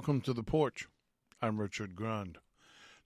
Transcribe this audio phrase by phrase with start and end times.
[0.00, 0.88] Welcome to the porch.
[1.42, 2.38] I'm Richard Grund.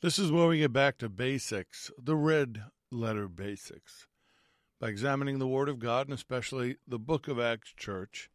[0.01, 4.07] This is where we get back to basics, the red letter basics.
[4.79, 8.31] By examining the Word of God, and especially the book of Acts Church,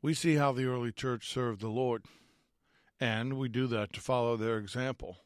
[0.00, 2.04] we see how the early church served the Lord,
[3.00, 5.16] and we do that to follow their example.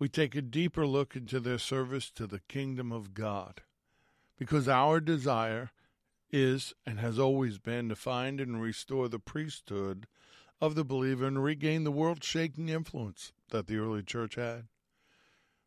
[0.00, 3.62] We take a deeper look into their service to the kingdom of God,
[4.36, 5.70] because our desire
[6.32, 10.08] is and has always been to find and restore the priesthood
[10.60, 14.64] of the believer and regain the world shaking influence that the early church had.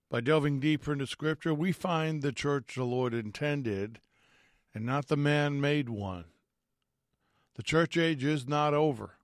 [0.10, 4.00] By delving deeper into Scripture, we find the church the Lord intended
[4.74, 6.26] and not the man made one.
[7.56, 9.18] The church age is not over.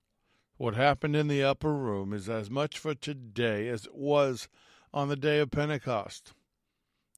[0.56, 4.48] What happened in the upper room is as much for today as it was
[4.92, 6.32] on the day of Pentecost.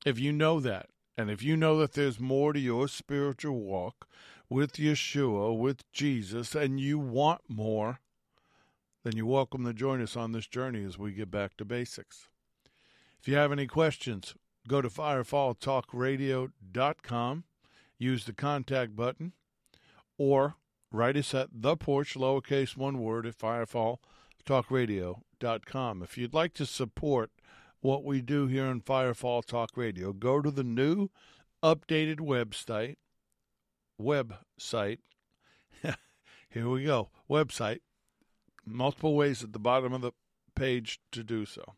[0.04, 4.08] If you know that, and if you know that there's more to your spiritual walk
[4.48, 8.00] with Yeshua, with Jesus, and you want more,
[9.02, 12.28] then you're welcome to join us on this journey as we get back to basics.
[13.20, 14.34] If you have any questions,
[14.68, 17.44] go to firefalltalkradio.com,
[17.98, 19.32] use the contact button,
[20.18, 20.56] or
[20.92, 26.02] write us at the porch, lowercase one word, at firefalltalkradio.com.
[26.02, 27.30] If you'd like to support
[27.80, 31.08] what we do here on Firefall Talk Radio, go to the new
[31.62, 32.96] updated website,
[34.00, 34.98] website,
[36.50, 37.80] here we go, website,
[38.64, 40.12] multiple ways at the bottom of the
[40.54, 41.74] page to do so.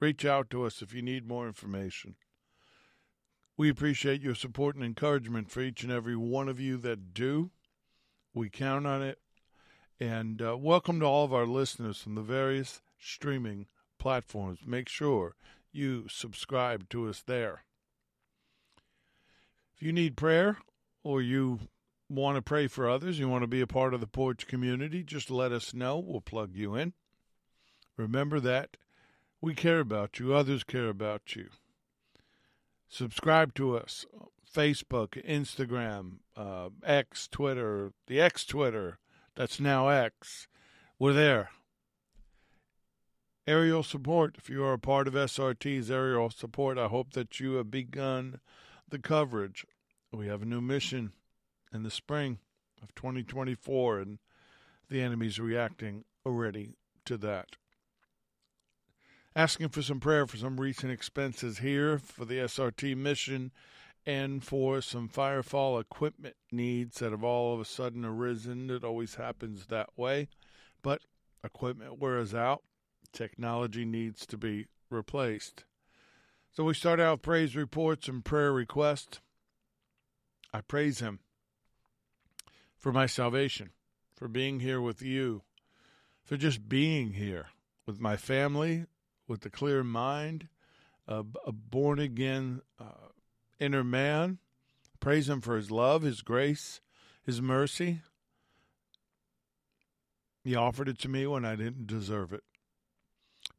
[0.00, 2.16] Reach out to us if you need more information.
[3.56, 7.50] We appreciate your support and encouragement for each and every one of you that do.
[8.34, 9.20] We count on it.
[10.00, 13.66] And uh, welcome to all of our listeners from the various streaming
[13.98, 14.60] platforms.
[14.66, 15.36] Make sure
[15.70, 17.62] you subscribe to us there.
[19.74, 20.58] If you need prayer
[21.04, 21.60] or you
[22.14, 25.02] want to pray for others, you want to be a part of the porch community,
[25.02, 25.98] just let us know.
[25.98, 26.92] We'll plug you in.
[27.96, 28.76] Remember that
[29.40, 31.48] we care about you, others care about you.
[32.88, 34.06] Subscribe to us
[34.54, 38.98] Facebook, Instagram, uh, X, Twitter, the X Twitter,
[39.34, 40.46] that's now X.
[40.98, 41.50] We're there.
[43.46, 44.36] Aerial support.
[44.38, 48.40] If you are a part of SRT's aerial support, I hope that you have begun
[48.88, 49.66] the coverage.
[50.12, 51.12] We have a new mission
[51.74, 52.38] in the spring
[52.82, 54.18] of 2024, and
[54.88, 57.56] the enemy's reacting already to that.
[59.36, 63.50] Asking for some prayer for some recent expenses here for the SRT mission
[64.06, 68.70] and for some firefall equipment needs that have all of a sudden arisen.
[68.70, 70.28] It always happens that way,
[70.82, 71.02] but
[71.42, 72.62] equipment wears out,
[73.12, 75.64] technology needs to be replaced.
[76.52, 79.20] So we start out with praise reports and prayer requests.
[80.52, 81.18] I praise Him
[82.84, 83.70] for my salvation,
[84.14, 85.40] for being here with you,
[86.22, 87.46] for just being here
[87.86, 88.84] with my family,
[89.26, 90.48] with a clear mind,
[91.08, 93.08] a, a born again uh,
[93.58, 94.36] inner man.
[95.00, 96.82] Praise Him for His love, His grace,
[97.24, 98.02] His mercy.
[100.42, 102.44] He offered it to me when I didn't deserve it.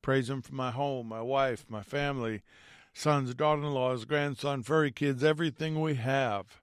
[0.03, 2.43] Praise Him for my home, my wife, my family,
[2.93, 5.23] sons, daughter in laws, grandson, furry kids.
[5.23, 6.61] Everything we have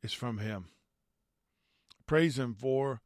[0.00, 0.66] is from Him
[2.08, 3.02] praise Him for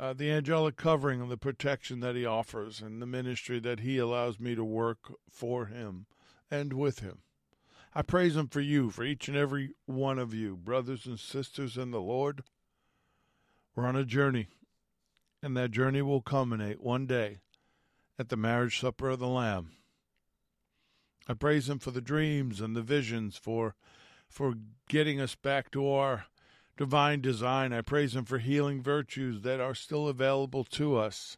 [0.00, 3.98] uh, the angelic covering and the protection that He offers and the ministry that He
[3.98, 6.06] allows me to work for Him
[6.50, 7.18] and with Him.
[7.94, 11.76] I praise Him for you, for each and every one of you, brothers and sisters
[11.76, 12.42] in the Lord.
[13.76, 14.48] We're on a journey,
[15.42, 17.38] and that journey will culminate one day
[18.18, 19.72] at the marriage supper of the Lamb.
[21.28, 23.74] I praise Him for the dreams and the visions, for
[24.28, 24.54] for
[24.88, 26.26] getting us back to our
[26.80, 27.74] divine design.
[27.74, 31.36] I praise Him for healing virtues that are still available to us.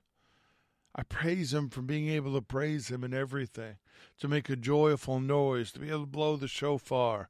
[0.95, 3.79] I praise Him for being able to praise Him in everything,
[4.21, 7.29] to make a joyful noise, to be able to blow the shofar.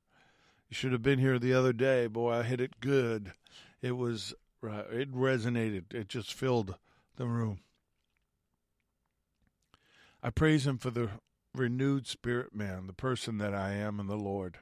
[0.68, 2.06] You should have been here the other day.
[2.06, 3.32] Boy, I hit it good.
[3.80, 5.94] It was, uh, it resonated.
[5.94, 6.74] It just filled
[7.16, 7.60] the room.
[10.22, 11.08] I praise Him for the
[11.54, 14.58] renewed spirit man, the person that I am in the Lord.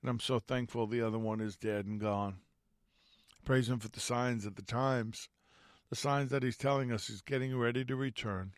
[0.00, 2.36] And I'm so thankful the other one is dead and gone.
[3.48, 5.30] Praise Him for the signs of the times,
[5.88, 8.52] the signs that He's telling us He's getting ready to return.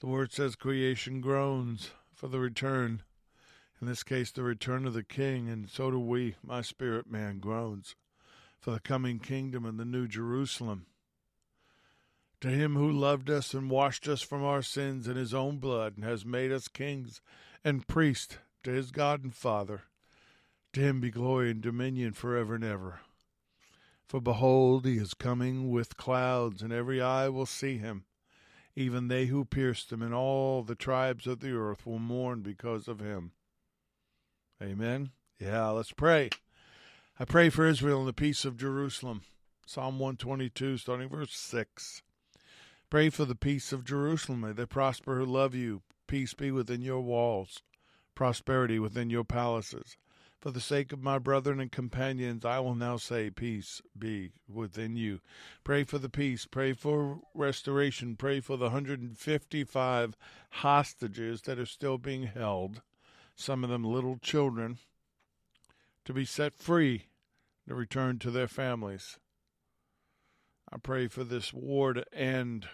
[0.00, 3.04] The Word says creation groans for the return.
[3.80, 6.34] In this case, the return of the King, and so do we.
[6.42, 7.94] My spirit man groans
[8.58, 10.86] for the coming kingdom and the new Jerusalem.
[12.40, 15.94] To him who loved us and washed us from our sins in his own blood
[15.94, 17.20] and has made us kings
[17.62, 19.82] and priests to his God and Father,
[20.72, 22.98] to him be glory and dominion forever and ever.
[24.08, 28.04] For behold, he is coming with clouds, and every eye will see him,
[28.76, 32.88] Even they who pierced him and all the tribes of the earth will mourn because
[32.88, 33.32] of him.
[34.62, 35.10] Amen.
[35.38, 36.30] Yeah, let's pray.
[37.18, 39.22] I pray for Israel and the peace of Jerusalem.
[39.66, 42.02] Psalm 122, starting verse 6.
[42.90, 44.40] Pray for the peace of Jerusalem.
[44.40, 45.82] May they prosper who love you.
[46.06, 47.62] Peace be within your walls,
[48.14, 49.96] prosperity within your palaces.
[50.42, 54.96] For the sake of my brethren and companions, I will now say, Peace be within
[54.96, 55.20] you.
[55.62, 56.46] Pray for the peace.
[56.46, 58.16] Pray for restoration.
[58.16, 60.16] Pray for the 155
[60.50, 62.82] hostages that are still being held,
[63.36, 64.78] some of them little children,
[66.04, 67.04] to be set free
[67.68, 69.20] to return to their families.
[70.72, 72.66] I pray for this war to end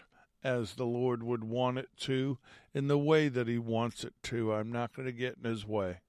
[0.42, 2.38] as the Lord would want it to,
[2.72, 4.54] in the way that He wants it to.
[4.54, 6.00] I'm not going to get in His way.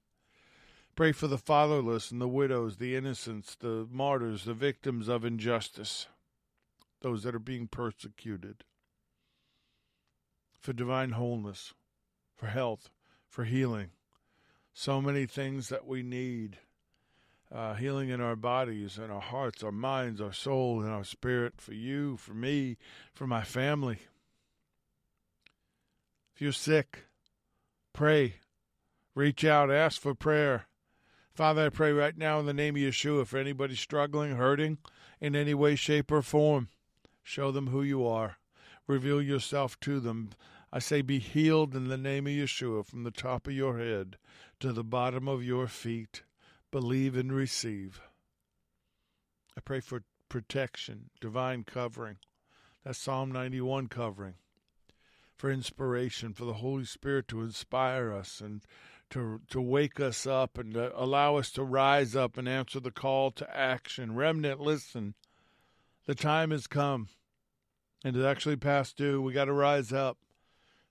[1.00, 6.08] Pray for the fatherless and the widows, the innocents, the martyrs, the victims of injustice,
[7.00, 8.66] those that are being persecuted,
[10.60, 11.74] for divine wholeness,
[12.36, 12.90] for health,
[13.30, 13.92] for healing.
[14.74, 16.58] So many things that we need
[17.50, 21.62] uh, healing in our bodies and our hearts, our minds, our soul, and our spirit
[21.62, 22.76] for you, for me,
[23.14, 24.00] for my family.
[26.36, 27.06] If you're sick,
[27.94, 28.34] pray.
[29.16, 30.66] Reach out, ask for prayer.
[31.40, 34.78] Father, I pray right now in the name of Yeshua for anybody struggling, hurting
[35.22, 36.68] in any way, shape, or form.
[37.24, 38.40] Show them who you are.
[38.88, 40.32] Reveal yourself to them.
[40.74, 44.18] I say, be healed in the name of Yeshua from the top of your head
[44.60, 46.24] to the bottom of your feet.
[46.72, 48.02] Believe and receive.
[49.58, 52.18] I pray for protection, divine covering.
[52.84, 54.34] That's Psalm 91 covering.
[55.38, 58.62] For inspiration, for the Holy Spirit to inspire us and
[59.12, 62.92] to to wake us up and to allow us to rise up and answer the
[62.92, 64.16] call to action.
[64.16, 65.16] Remnant, listen.
[66.06, 67.10] The time has come.
[68.04, 69.22] And it's actually past due.
[69.22, 70.18] We got to rise up.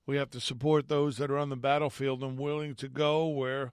[0.06, 3.72] We have to support those that are on the battlefield and willing to go where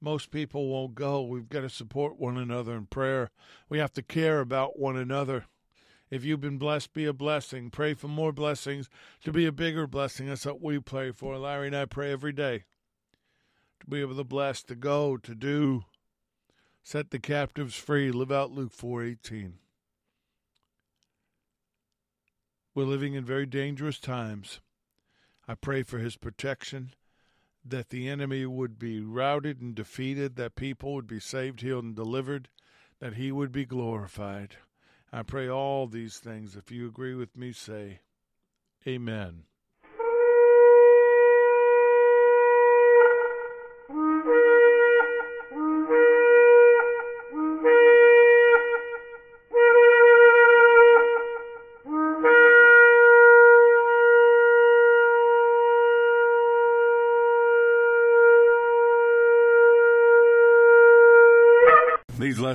[0.00, 1.22] most people won't go.
[1.22, 3.30] We've got to support one another in prayer.
[3.68, 5.46] We have to care about one another.
[6.10, 7.70] If you've been blessed, be a blessing.
[7.70, 8.88] Pray for more blessings
[9.24, 10.28] to be a bigger blessing.
[10.28, 11.36] That's what we pray for.
[11.36, 12.64] Larry and I pray every day
[13.88, 15.84] be able to bless, to go, to do,
[16.82, 19.58] set the captives free, live out Luke 4:18.
[22.74, 24.60] We're living in very dangerous times.
[25.48, 26.94] I pray for his protection,
[27.64, 31.96] that the enemy would be routed and defeated, that people would be saved, healed, and
[31.96, 32.48] delivered,
[32.98, 34.56] that he would be glorified.
[35.12, 36.56] I pray all these things.
[36.56, 38.00] If you agree with me, say,
[38.86, 39.44] Amen.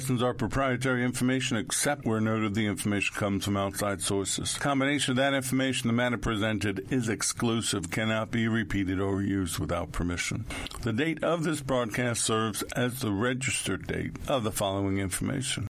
[0.02, 4.58] Lessons are proprietary information except where noted the information comes from outside sources.
[4.58, 9.92] Combination of that information, the matter presented is exclusive, cannot be repeated or used without
[9.92, 10.44] permission.
[10.82, 15.68] The date of this broadcast serves as the registered date of the following information.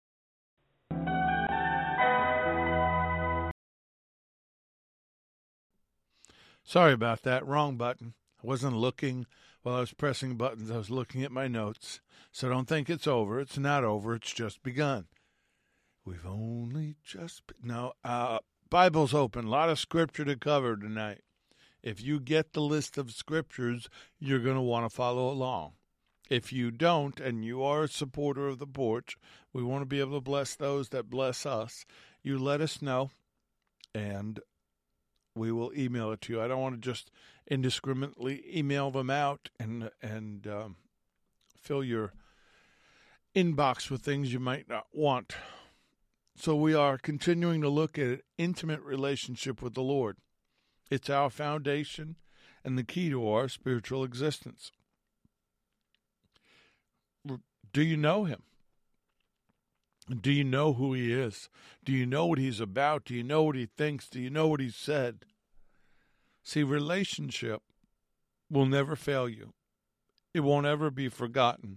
[6.64, 7.47] Sorry about that.
[7.47, 8.12] Wrong button.
[8.44, 9.25] I wasn't looking
[9.62, 10.70] while I was pressing buttons.
[10.70, 12.00] I was looking at my notes.
[12.32, 13.40] So don't think it's over.
[13.40, 14.14] It's not over.
[14.14, 15.06] It's just begun.
[16.04, 17.92] We've only just be- now.
[18.04, 18.38] Uh,
[18.70, 19.46] Bible's open.
[19.46, 21.22] A lot of scripture to cover tonight.
[21.82, 23.88] If you get the list of scriptures,
[24.18, 25.72] you're going to want to follow along.
[26.28, 29.16] If you don't, and you are a supporter of the porch,
[29.52, 31.86] we want to be able to bless those that bless us.
[32.22, 33.10] You let us know,
[33.94, 34.40] and
[35.38, 36.42] we will email it to you.
[36.42, 37.11] I don't want to just
[37.47, 40.76] indiscriminately email them out and and um,
[41.61, 42.12] fill your
[43.35, 45.35] inbox with things you might not want.
[46.37, 50.18] So we are continuing to look at an intimate relationship with the Lord.
[50.90, 52.16] It's our foundation
[52.64, 54.71] and the key to our spiritual existence.
[57.73, 58.42] Do you know him?
[60.09, 61.49] Do you know who he is?
[61.85, 63.04] Do you know what he's about?
[63.04, 64.09] Do you know what he thinks?
[64.09, 65.25] Do you know what he said?
[66.48, 67.60] See, relationship
[68.50, 69.52] will never fail you.
[70.32, 71.76] It won't ever be forgotten.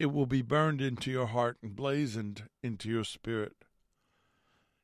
[0.00, 3.52] It will be burned into your heart and blazoned into your spirit.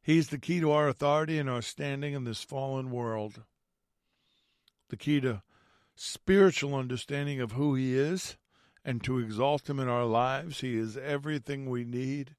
[0.01, 3.43] He is the key to our authority and our standing in this fallen world.
[4.91, 5.43] The key to
[5.97, 8.37] spiritual understanding of who He is
[8.85, 10.61] and to exalt Him in our lives.
[10.61, 12.37] He is everything we need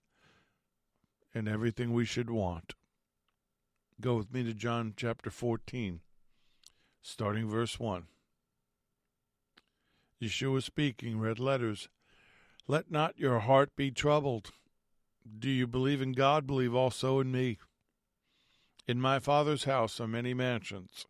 [1.35, 2.75] and everything we should want.
[4.01, 6.00] Go with me to John chapter 14,
[7.01, 8.06] starting verse 1.
[10.24, 11.89] Yeshua speaking, red letters.
[12.65, 14.51] Let not your heart be troubled.
[15.38, 16.48] Do you believe in God?
[16.48, 17.58] Believe also in me.
[18.88, 21.06] In my Father's house are many mansions.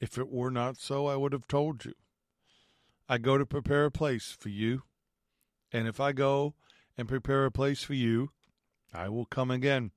[0.00, 1.94] If it were not so, I would have told you.
[3.08, 4.82] I go to prepare a place for you.
[5.70, 6.54] And if I go
[6.98, 8.30] and prepare a place for you,
[8.92, 9.92] I will come again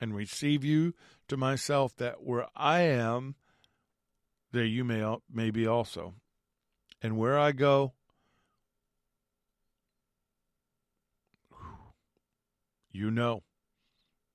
[0.00, 0.94] and receive you
[1.28, 3.34] to myself, that where I am,
[4.52, 6.14] there you may, may be also.
[7.00, 7.92] And where I go,
[12.90, 13.42] you know,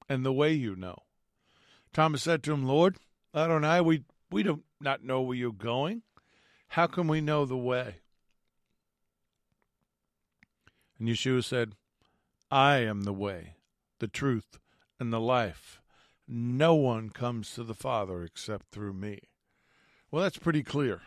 [0.08, 1.00] and the way you know.
[1.92, 2.98] Thomas said to him, Lord,
[3.34, 3.64] I don't.
[3.64, 6.04] Adonai, we, we do not know where you're going.
[6.70, 7.98] How can we know the way?
[10.98, 11.76] And Yeshua said,
[12.50, 13.56] I am the way,
[14.00, 14.58] the truth,
[15.00, 15.83] and the life.
[16.28, 19.20] No one comes to the Father except through me.
[20.10, 21.02] Well, that's pretty clear.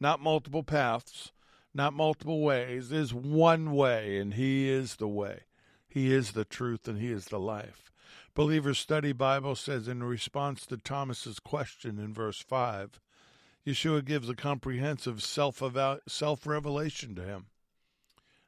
[0.00, 1.32] Not multiple paths,
[1.72, 2.88] not multiple ways.
[2.88, 5.44] There's one way, and He is the way.
[5.88, 7.90] He is the truth, and He is the life.
[8.34, 12.98] Believers Study Bible says in response to Thomas's question in verse 5,
[13.64, 17.46] Yeshua gives a comprehensive self revelation to him.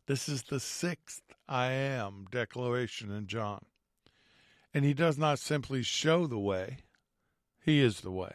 [0.06, 3.64] This is the sixth I am declaration in John.
[4.76, 6.80] And he does not simply show the way,
[7.64, 8.34] he is the way.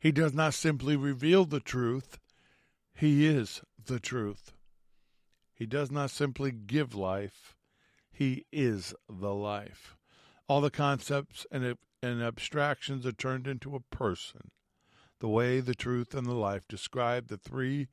[0.00, 2.18] He does not simply reveal the truth,
[2.92, 4.50] he is the truth.
[5.54, 7.54] He does not simply give life,
[8.10, 9.96] he is the life.
[10.48, 14.50] All the concepts and, and abstractions are turned into a person.
[15.20, 17.86] The way, the truth, and the life describe the three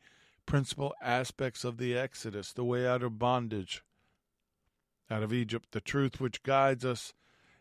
[0.48, 3.84] principal aspects of the Exodus the way out of bondage,
[5.12, 7.14] out of Egypt, the truth which guides us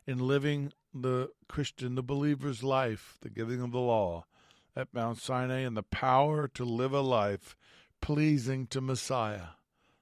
[0.06, 4.24] in living the Christian, the believer's life, the giving of the law
[4.74, 7.56] at Mount Sinai, and the power to live a life
[8.00, 9.54] pleasing to Messiah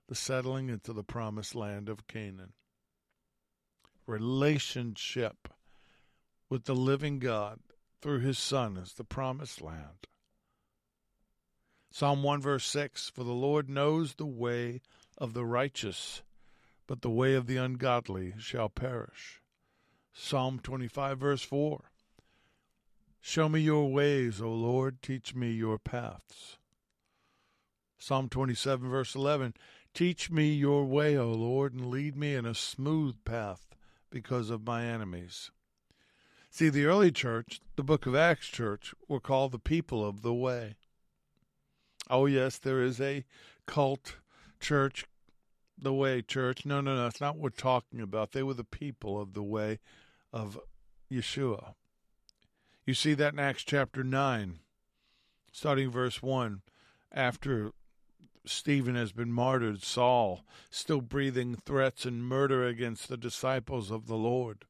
[0.08, 2.52] the settling into the promised land of Canaan.
[4.06, 5.48] Relationship
[6.48, 7.60] with the living God
[8.02, 10.08] through his Son is the promised land.
[11.92, 14.80] Psalm 1 verse 6 For the Lord knows the way
[15.16, 16.22] of the righteous,
[16.88, 19.39] but the way of the ungodly shall perish.
[20.12, 21.90] Psalm 25 verse 4
[23.20, 26.58] Show me your ways, O Lord, teach me your paths.
[27.98, 29.54] Psalm 27 verse 11
[29.92, 33.74] Teach me your way, O Lord, and lead me in a smooth path
[34.08, 35.50] because of my enemies.
[36.48, 40.34] See, the early church, the book of Acts church, were called the people of the
[40.34, 40.76] way.
[42.08, 43.24] Oh, yes, there is a
[43.66, 44.16] cult
[44.58, 45.06] church,
[45.82, 46.64] the way church.
[46.64, 48.32] No, no, no, that's not what we're talking about.
[48.32, 49.78] They were the people of the way
[50.32, 50.58] of
[51.10, 51.74] Yeshua.
[52.86, 54.60] You see that in Acts chapter 9,
[55.52, 56.62] starting verse 1.
[57.12, 57.72] After
[58.46, 64.16] Stephen has been martyred, Saul, still breathing threats and murder against the disciples of the
[64.16, 64.64] Lord,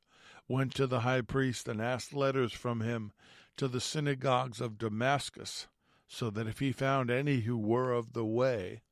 [0.48, 3.12] went to the high priest and asked letters from him
[3.56, 5.68] to the synagogues of Damascus,
[6.08, 8.82] so that if he found any who were of the way,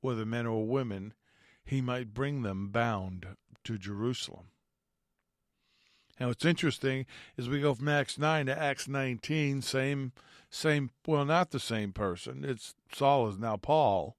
[0.00, 1.12] whether men or women,
[1.64, 3.26] he might bring them bound
[3.64, 4.46] to Jerusalem.
[6.18, 10.12] Now, what's interesting is we go from Acts 9 to Acts 19, same
[10.54, 12.44] same, well, not the same person.
[12.44, 14.16] It's Saul is now Paul.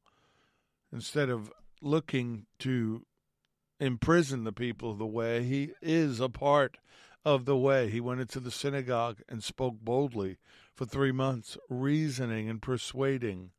[0.91, 3.05] Instead of looking to
[3.79, 6.77] imprison the people of the way, he is a part
[7.23, 7.89] of the way.
[7.89, 10.37] He went into the synagogue and spoke boldly
[10.75, 13.51] for three months, reasoning and persuading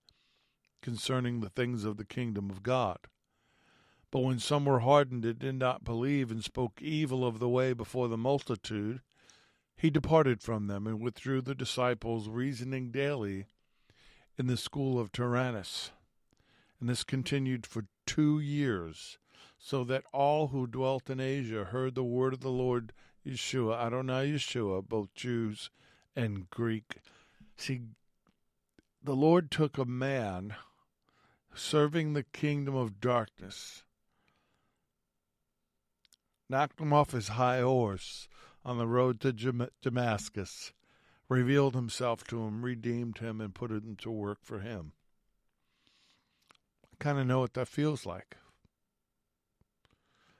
[0.82, 2.98] concerning the things of the kingdom of God.
[4.14, 7.72] But when some were hardened and did not believe and spoke evil of the way
[7.72, 9.00] before the multitude,
[9.76, 13.46] he departed from them and withdrew the disciples, reasoning daily
[14.38, 15.90] in the school of Tyrannus.
[16.78, 19.18] And this continued for two years,
[19.58, 22.92] so that all who dwelt in Asia heard the word of the Lord
[23.26, 25.70] Yeshua, Adonai Yeshua, both Jews
[26.14, 26.98] and Greek.
[27.56, 27.80] See,
[29.02, 30.54] the Lord took a man
[31.52, 33.83] serving the kingdom of darkness,
[36.48, 38.28] knocked him off his high horse,
[38.64, 39.32] on the road to
[39.82, 40.72] Damascus,
[41.28, 44.92] revealed himself to him, redeemed him, and put him to work for him.
[46.84, 48.36] I kind of know what that feels like.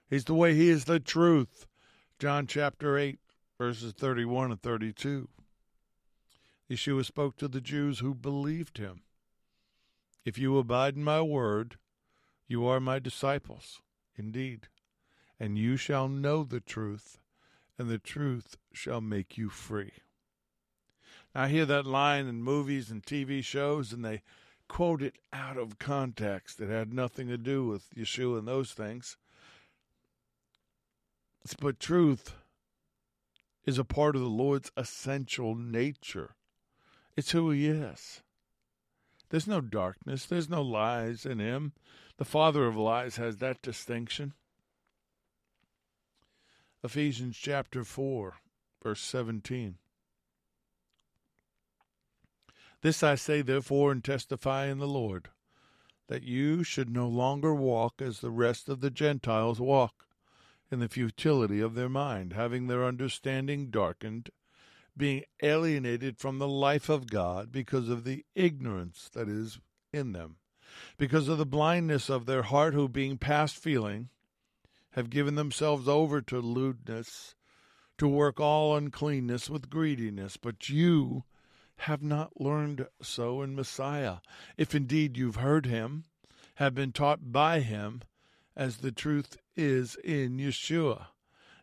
[0.09, 1.67] He's the way, he is the truth.
[2.19, 3.19] John chapter 8,
[3.59, 5.29] verses 31 and 32.
[6.71, 9.03] Yeshua spoke to the Jews who believed him.
[10.25, 11.77] If you abide in my word,
[12.47, 13.83] you are my disciples,
[14.17, 14.69] indeed,
[15.39, 17.19] and you shall know the truth,
[17.79, 19.93] and the truth shall make you free.
[21.35, 24.23] I hear that line in movies and TV shows, and they
[24.69, 26.61] quote it out of context.
[26.61, 29.17] It had nothing to do with Yeshua and those things.
[31.61, 32.35] But truth
[33.67, 36.37] is a part of the Lord's essential nature.
[37.17, 38.23] It's who He is.
[39.31, 41.73] There's no darkness, there's no lies in Him.
[42.17, 44.35] The father of lies has that distinction.
[46.85, 48.35] Ephesians chapter 4,
[48.83, 49.77] verse 17.
[52.83, 55.31] This I say, therefore, and testify in the Lord,
[56.09, 60.05] that you should no longer walk as the rest of the Gentiles walk,
[60.71, 64.29] in the futility of their mind, having their understanding darkened,
[64.95, 69.59] being alienated from the life of God because of the ignorance that is
[69.91, 70.37] in them,
[70.99, 74.11] because of the blindness of their heart, who, being past feeling,
[74.95, 77.35] have given themselves over to lewdness,
[77.99, 80.37] to work all uncleanness with greediness.
[80.37, 81.25] But you
[81.79, 84.19] have not learned so in Messiah,
[84.57, 86.05] if indeed you've heard him,
[86.57, 88.03] have been taught by him,
[88.57, 91.09] as the truth is in Yeshua,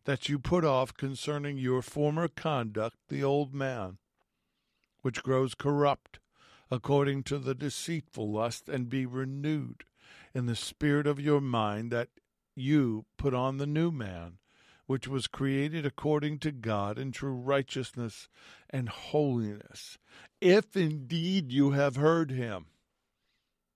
[0.04, 3.98] that you put off concerning your former conduct the old man,
[5.02, 6.20] which grows corrupt
[6.70, 9.84] according to the deceitful lust, and be renewed
[10.34, 12.10] in the spirit of your mind, that
[12.56, 14.38] you put on the new man,
[14.86, 18.28] which was created according to God in true righteousness
[18.70, 19.98] and holiness.
[20.40, 22.66] If indeed you have heard him,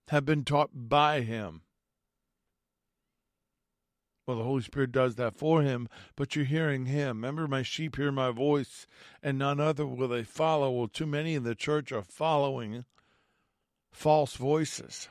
[0.08, 1.62] have been taught by him.
[4.26, 7.18] Well, the Holy Spirit does that for him, but you're hearing him.
[7.18, 8.86] Remember, my sheep hear my voice,
[9.22, 10.70] and none other will they follow.
[10.70, 12.84] Well, too many in the church are following
[13.92, 15.08] false voices.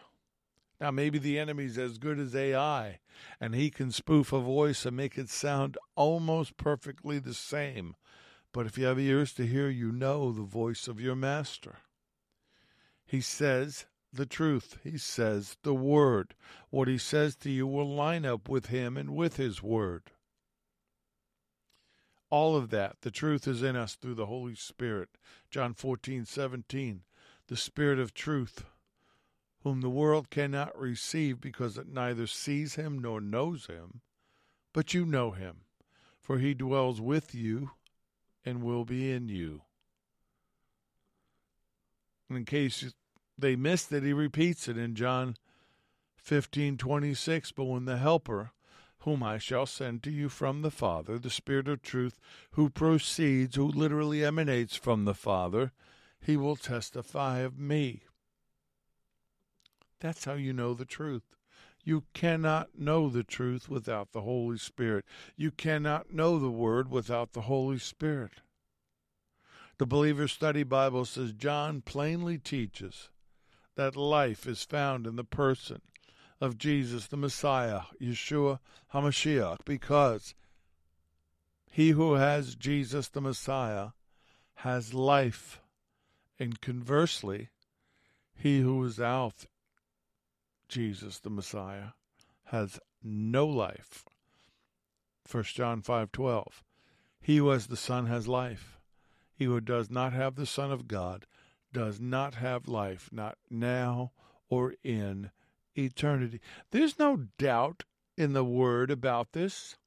[0.85, 2.99] Now, maybe the enemy's as good as AI,
[3.41, 7.95] and he can spoof a voice and make it sound almost perfectly the same.
[8.53, 11.79] But if you have ears to hear, you know the voice of your master.
[13.03, 14.77] He says the truth.
[14.83, 16.35] He says the word.
[16.69, 20.11] What he says to you will line up with him and with his word.
[22.29, 25.09] All of that, the truth is in us through the Holy Spirit.
[25.49, 27.01] John 14, 17.
[27.47, 28.65] The Spirit of truth
[29.65, 34.01] whom the world cannot receive because it neither sees him nor knows him.
[34.73, 35.61] But you know him,
[36.21, 37.71] for he dwells with you
[38.45, 39.63] and will be in you.
[42.29, 42.93] In case
[43.39, 45.35] they missed it, he repeats it in John
[46.23, 48.51] 15:26, but when the helper
[48.99, 52.19] whom I shall send to you from the Father, the Spirit of truth,
[52.51, 55.71] who proceeds, who literally emanates from the Father,
[56.21, 58.03] he will testify of me.
[60.05, 61.23] That's how you know the truth.
[61.83, 65.03] You cannot know the truth without the Holy Spirit.
[65.35, 68.33] You cannot know the Word without the Holy Spirit.
[69.79, 73.09] The Believer Study Bible says John plainly teaches
[73.77, 75.81] that life is found in the person
[76.39, 78.59] of Jesus the Messiah, Yeshua
[78.93, 80.35] HaMashiach, because
[81.71, 83.87] he who has Jesus the Messiah
[84.57, 85.61] has life,
[86.37, 87.49] and conversely,
[88.35, 89.47] he who is out
[90.67, 91.89] Jesus the Messiah
[92.45, 94.05] has no life.
[95.29, 96.63] 1 John 5:12
[97.21, 98.79] He who has the Son has life.
[99.33, 101.25] He who does not have the Son of God
[101.73, 104.11] does not have life, not now
[104.49, 105.31] or in
[105.75, 106.39] eternity.
[106.71, 107.83] There's no doubt
[108.17, 109.77] in the word about this.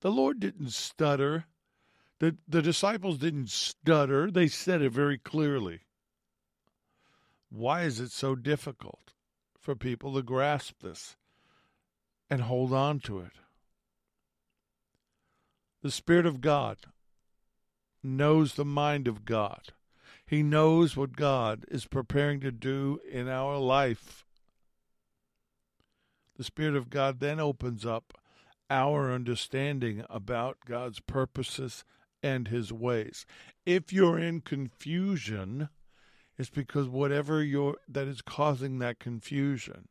[0.00, 1.46] The Lord didn't stutter.
[2.18, 4.30] The, the disciples didn't stutter.
[4.30, 5.82] They said it very clearly.
[7.50, 9.11] Why is it so difficult?
[9.62, 11.16] For people to grasp this
[12.28, 13.32] and hold on to it.
[15.82, 16.78] The Spirit of God
[18.02, 19.68] knows the mind of God.
[20.26, 24.24] He knows what God is preparing to do in our life.
[26.36, 28.14] The Spirit of God then opens up
[28.68, 31.84] our understanding about God's purposes
[32.22, 33.26] and His ways.
[33.66, 35.68] If you're in confusion,
[36.42, 39.86] is because whatever your that is causing that confusion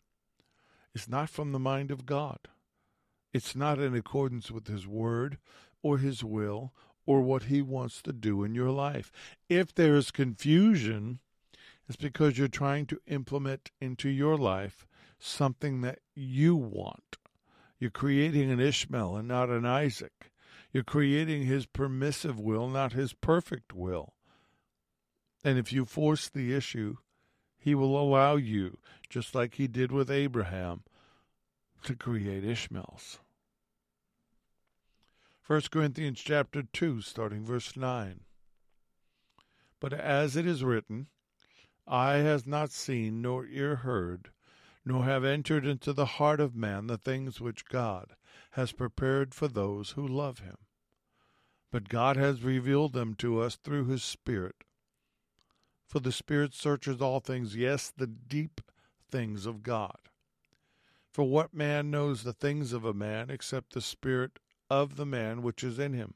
[0.94, 2.40] is not from the mind of God.
[3.34, 5.38] It's not in accordance with his word
[5.82, 6.74] or his will
[7.06, 9.14] or what he wants to do in your life.
[9.48, 11.20] If there is confusion,
[11.88, 14.86] it's because you're trying to implement into your life
[15.20, 17.16] something that you want.
[17.80, 20.34] You're creating an Ishmael and not an Isaac.
[20.74, 24.16] You're creating his permissive will, not his perfect will.
[25.44, 26.98] And if you force the issue,
[27.58, 28.78] he will allow you,
[29.10, 30.84] just like he did with Abraham,
[31.84, 33.20] to create Ishmaels.
[35.48, 38.22] 1 Corinthians chapter 2, starting verse 9.
[39.80, 41.08] But as it is written,
[41.88, 44.32] Eye has not seen, nor ear heard,
[44.86, 48.16] nor have entered into the heart of man the things which God
[48.52, 50.58] has prepared for those who love him.
[51.72, 54.64] But God has revealed them to us through his Spirit.
[55.92, 58.62] For the Spirit searches all things, yes, the deep
[59.10, 59.98] things of God.
[61.12, 65.42] For what man knows the things of a man except the Spirit of the man
[65.42, 66.14] which is in him?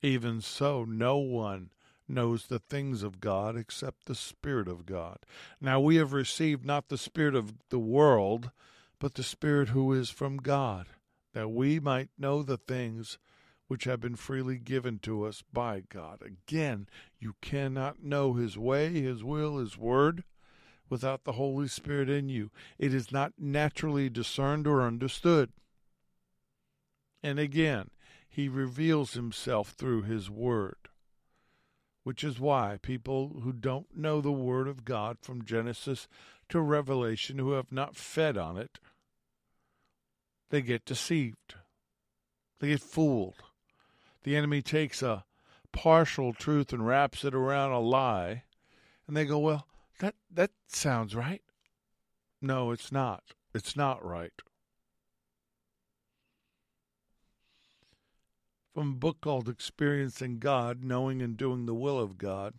[0.00, 1.70] Even so, no one
[2.06, 5.18] knows the things of God except the Spirit of God.
[5.60, 8.52] Now we have received not the Spirit of the world,
[9.00, 10.86] but the Spirit who is from God,
[11.34, 13.18] that we might know the things
[13.68, 16.22] which have been freely given to us by God.
[16.22, 20.24] Again, you cannot know His way, His will, His word
[20.88, 22.50] without the Holy Spirit in you.
[22.78, 25.50] It is not naturally discerned or understood.
[27.22, 27.90] And again,
[28.28, 30.76] He reveals Himself through His word
[32.06, 36.06] which is why people who don't know the Word of God from Genesis
[36.48, 38.78] to Revelation, who have not fed on it,
[40.50, 41.56] they get deceived.
[42.60, 43.42] They get fooled.
[44.26, 45.24] The enemy takes a
[45.70, 48.42] partial truth and wraps it around a lie,
[49.06, 49.68] and they go, Well,
[50.00, 51.42] that, that sounds right.
[52.42, 53.22] No, it's not.
[53.54, 54.32] It's not right.
[58.74, 62.54] from a book called Experiencing God, Knowing and Doing the Will of God.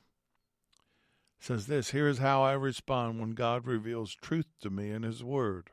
[1.38, 5.72] says this Here's how I respond when God reveals truth to me in His Word.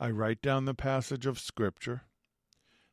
[0.00, 2.02] I write down the passage of Scripture.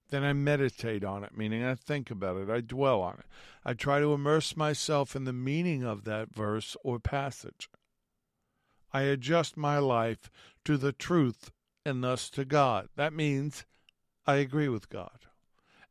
[0.10, 3.26] Then I meditate on it, meaning I think about it, I dwell on it.
[3.64, 7.70] I try to immerse myself in the meaning of that verse or passage.
[8.92, 10.32] I adjust my life
[10.66, 11.52] to the truth
[11.86, 12.90] and thus to God.
[12.96, 13.66] That means
[14.26, 15.28] I agree with God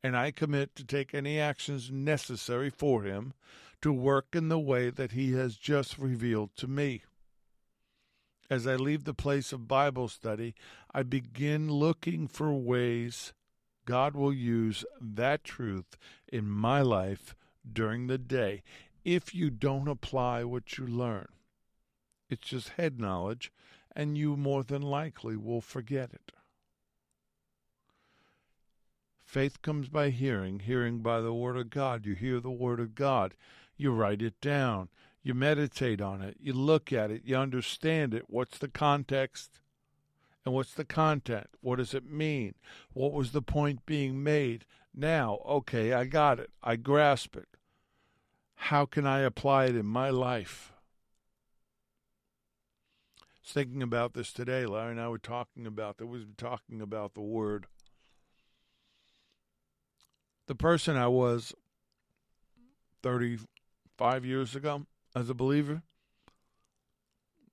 [0.02, 3.35] and I commit to take any actions necessary for him
[3.83, 7.02] to work in the way that he has just revealed to me.
[8.50, 10.54] As I leave the place of Bible study,
[10.92, 13.33] I begin looking for ways
[13.88, 15.96] God will use that truth
[16.31, 17.35] in my life
[17.72, 18.62] during the day
[19.03, 21.29] if you don't apply what you learn.
[22.29, 23.51] It's just head knowledge,
[23.96, 26.33] and you more than likely will forget it.
[29.24, 32.05] Faith comes by hearing, hearing by the Word of God.
[32.05, 33.33] You hear the Word of God,
[33.79, 34.90] you write it down,
[35.22, 38.24] you meditate on it, you look at it, you understand it.
[38.29, 39.61] What's the context?
[40.44, 41.48] And what's the content?
[41.61, 42.55] What does it mean?
[42.92, 44.64] What was the point being made?
[44.94, 46.51] Now, okay, I got it.
[46.62, 47.48] I grasp it.
[48.55, 50.72] How can I apply it in my life?
[53.20, 54.66] I was thinking about this today.
[54.66, 56.07] Larry and I were talking about that.
[56.07, 57.66] We were talking about the word
[60.48, 61.55] the person I was
[63.03, 65.83] 35 years ago as a believer.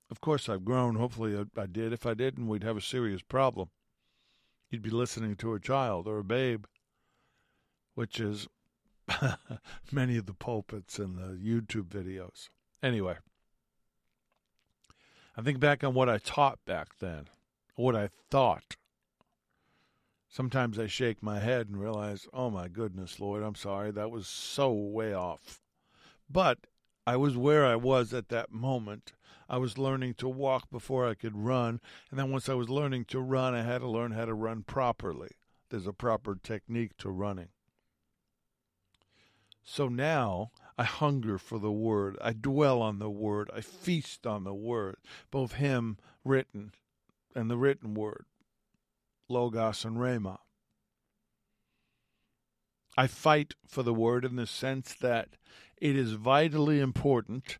[0.10, 0.96] Of course, I've grown.
[0.96, 1.92] Hopefully, I, did.
[1.92, 3.70] If I didn't, we'd have a serious problem.
[4.70, 6.66] You'd be listening to a child or a babe,
[7.96, 8.48] which is
[9.92, 12.50] many of the pulpits and the YouTube videos.
[12.84, 13.18] Anyway,
[15.36, 17.28] I think back on what I taught back then,
[17.76, 18.76] what I thought
[20.36, 23.90] Sometimes I shake my head and realize, oh my goodness, Lord, I'm sorry.
[23.92, 25.62] That was so way off.
[26.30, 26.68] But
[27.06, 29.14] I was where I was at that moment.
[29.48, 31.80] I was learning to walk before I could run.
[32.10, 34.64] And then once I was learning to run, I had to learn how to run
[34.64, 35.30] properly.
[35.70, 37.50] There's a proper technique to running.
[39.64, 42.18] So now I hunger for the Word.
[42.22, 43.50] I dwell on the Word.
[43.56, 44.98] I feast on the Word,
[45.32, 46.72] both Him written
[47.36, 48.26] and the written Word.
[49.28, 50.38] Logos, and Rhema.
[52.98, 55.30] I fight for the word in the sense that
[55.78, 57.58] it is vitally important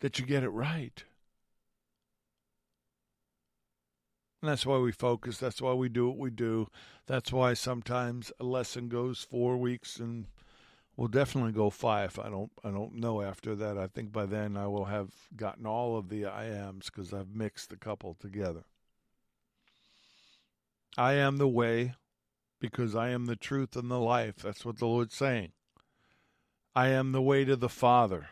[0.00, 1.04] that you get it right.
[4.40, 5.38] And that's why we focus.
[5.38, 6.68] That's why we do what we do.
[7.06, 10.26] That's why sometimes a lesson goes four weeks and
[10.96, 12.18] will definitely go five.
[12.18, 13.76] I don't I don't know after that.
[13.76, 17.34] I think by then I will have gotten all of the I ams because I've
[17.34, 18.64] mixed a couple together.
[20.96, 21.94] I am the way
[22.60, 24.36] because I am the truth and the life.
[24.36, 25.52] That's what the Lord's saying.
[26.74, 28.28] I am the way to the Father.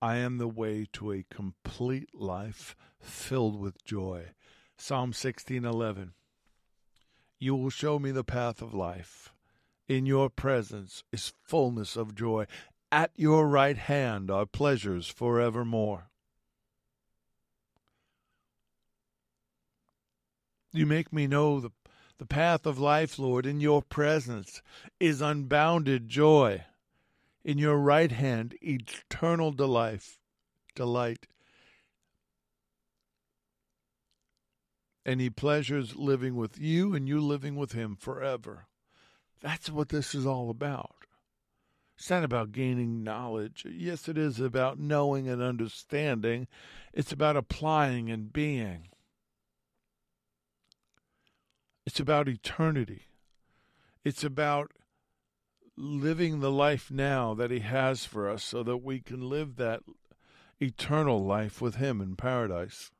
[0.00, 4.30] I am the way to a complete life filled with joy.
[4.76, 6.14] Psalm 16:11.
[7.38, 9.32] You will show me the path of life.
[9.88, 12.46] In your presence is fullness of joy.
[12.90, 16.10] At your right hand are pleasures forevermore.
[20.72, 21.70] You make me know the,
[22.22, 24.62] The path of life, Lord, in your presence
[25.00, 26.64] is unbounded joy.
[27.42, 30.04] In your right hand, eternal delight.
[30.76, 31.26] Delight.
[35.04, 38.68] And he pleasures living with you and you living with him forever.
[39.40, 40.94] That's what this is all about.
[41.98, 43.66] It's not about gaining knowledge.
[43.68, 46.46] Yes, it is about knowing and understanding.
[46.92, 48.91] It's about applying and being.
[51.84, 53.06] It's about eternity.
[54.04, 54.72] It's about
[55.76, 59.80] living the life now that He has for us so that we can live that
[60.60, 62.90] eternal life with Him in paradise.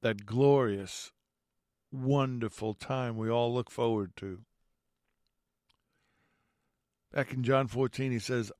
[0.00, 1.12] That glorious,
[1.92, 4.40] wonderful time we all look forward to.
[7.12, 8.50] Back in John 14, he says,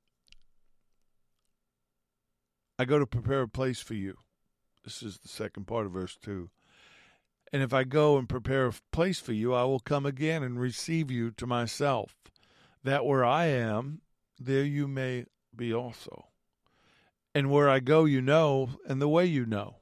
[2.77, 4.17] I go to prepare a place for you.
[4.83, 6.49] This is the second part of verse 2.
[7.51, 10.59] And if I go and prepare a place for you, I will come again and
[10.59, 12.15] receive you to myself,
[12.83, 14.01] that where I am,
[14.39, 16.27] there you may be also.
[17.35, 19.77] And where I go, you know, and the way you know.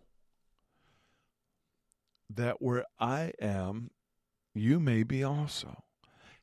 [2.30, 3.92] That where I am,
[4.54, 5.84] you may be also.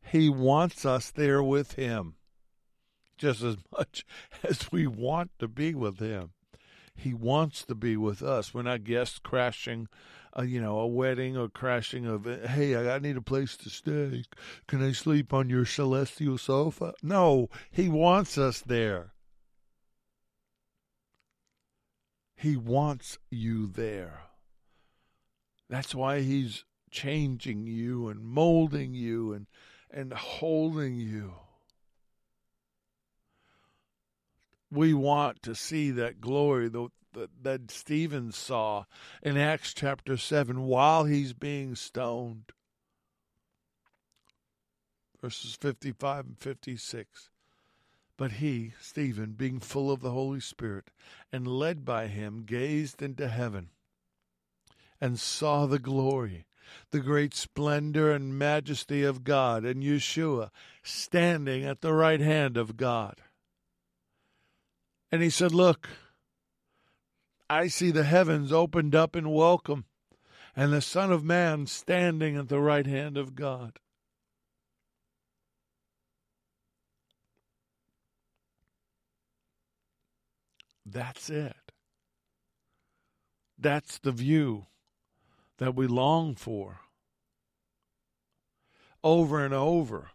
[0.01, 2.15] He wants us there with Him
[3.19, 4.07] just as much
[4.43, 6.31] as we want to be with Him.
[6.99, 8.53] He wants to be with us.
[8.53, 9.87] We're not guests crashing,
[10.37, 14.25] uh, you know, a wedding or crashing of, hey, I need a place to stay.
[14.67, 16.95] Can I sleep on your celestial sofa?
[17.01, 19.13] No, he wants us there.
[22.35, 24.23] He wants you there.
[25.71, 29.47] That's why he's changing you and molding you and
[29.91, 31.35] and holding you.
[34.71, 36.71] We want to see that glory
[37.43, 38.85] that, Stephen saw
[39.23, 42.53] in Acts chapter 7 while he's being stoned.
[45.21, 47.31] Verses 55 and 56.
[48.17, 50.91] But he, Stephen, being full of the Holy Spirit
[51.33, 53.71] and led by him, gazed into heaven
[55.01, 56.47] and saw the glory,
[56.91, 60.51] the great splendor and majesty of God, and Yeshua
[60.83, 63.23] standing at the right hand of God.
[65.11, 65.89] And he said, Look,
[67.49, 69.87] I see the heavens opened up in welcome,
[70.55, 73.79] and the Son of Man standing at the right hand of God.
[80.85, 81.73] That's it.
[83.59, 84.67] That's the view
[85.59, 86.81] that we long for.
[89.03, 90.11] Over and over,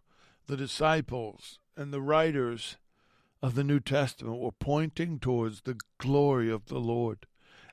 [0.47, 2.77] the disciples and the writers
[3.43, 7.27] of the New Testament were pointing towards the glory of the Lord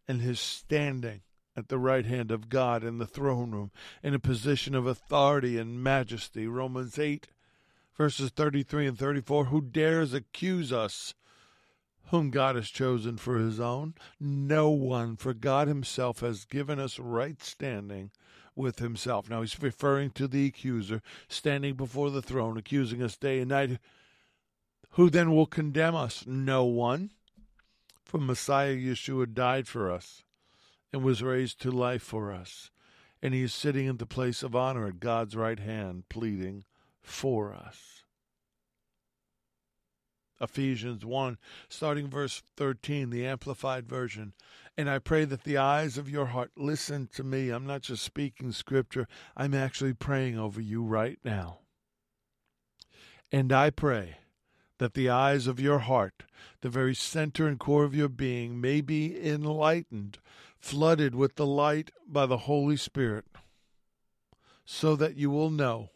[0.08, 1.20] and his standing
[1.56, 3.70] at the right hand of God in the throne room
[4.02, 6.48] in a position of authority and majesty.
[6.48, 7.28] Romans 8,
[7.96, 11.14] verses 33 and 34 Who dares accuse us?
[12.06, 13.94] Whom God has chosen for his own?
[14.18, 18.10] No one, for God himself has given us right standing
[18.56, 19.30] with himself.
[19.30, 23.78] Now he's referring to the accuser standing before the throne, accusing us day and night.
[24.94, 26.24] Who then will condemn us?
[26.26, 27.12] No one.
[28.04, 30.24] For Messiah Yeshua died for us
[30.92, 32.70] and was raised to life for us.
[33.22, 36.64] And he is sitting in the place of honor at God's right hand, pleading
[37.02, 38.02] for us.
[40.40, 41.36] Ephesians 1,
[41.68, 44.32] starting verse 13, the Amplified Version.
[44.76, 47.50] And I pray that the eyes of your heart listen to me.
[47.50, 51.58] I'm not just speaking scripture, I'm actually praying over you right now.
[53.30, 54.16] And I pray
[54.80, 56.22] that the eyes of your heart,
[56.62, 60.16] the very center and core of your being, may be enlightened,
[60.58, 63.26] flooded with the light by the Holy Spirit,
[64.64, 65.90] so that you will know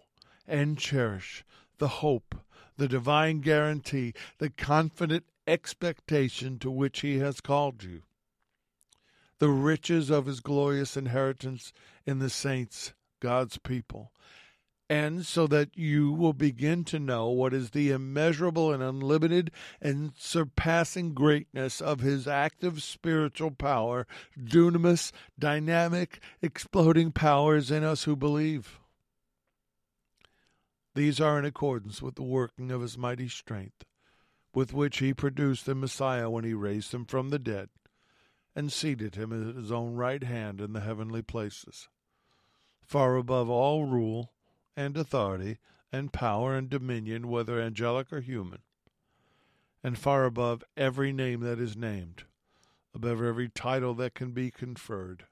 [0.46, 1.46] and cherish
[1.78, 2.34] the hope,
[2.76, 8.02] the divine guarantee, the confident expectation to which He has called you,
[9.38, 11.72] the riches of His glorious inheritance
[12.04, 14.12] in the saints, God's people,
[14.90, 20.12] and so that you will begin to know what is the immeasurable and unlimited and
[20.16, 24.06] surpassing greatness of his active spiritual power,
[24.38, 28.78] dunamis, dynamic, exploding powers in us who believe.
[30.94, 33.84] These are in accordance with the working of his mighty strength,
[34.52, 37.70] with which he produced the Messiah when he raised him from the dead
[38.54, 41.88] and seated him at his own right hand in the heavenly places,
[42.84, 44.33] far above all rule
[44.76, 45.58] and authority
[45.92, 48.60] and power and dominion, whether angelic or human,
[49.82, 52.24] and far above every name that is named,
[52.94, 55.26] above every title that can be conferred,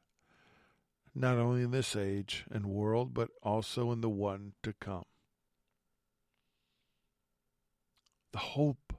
[1.15, 5.05] not only in this age and world, but also in the one to come.
[8.33, 8.95] The hope.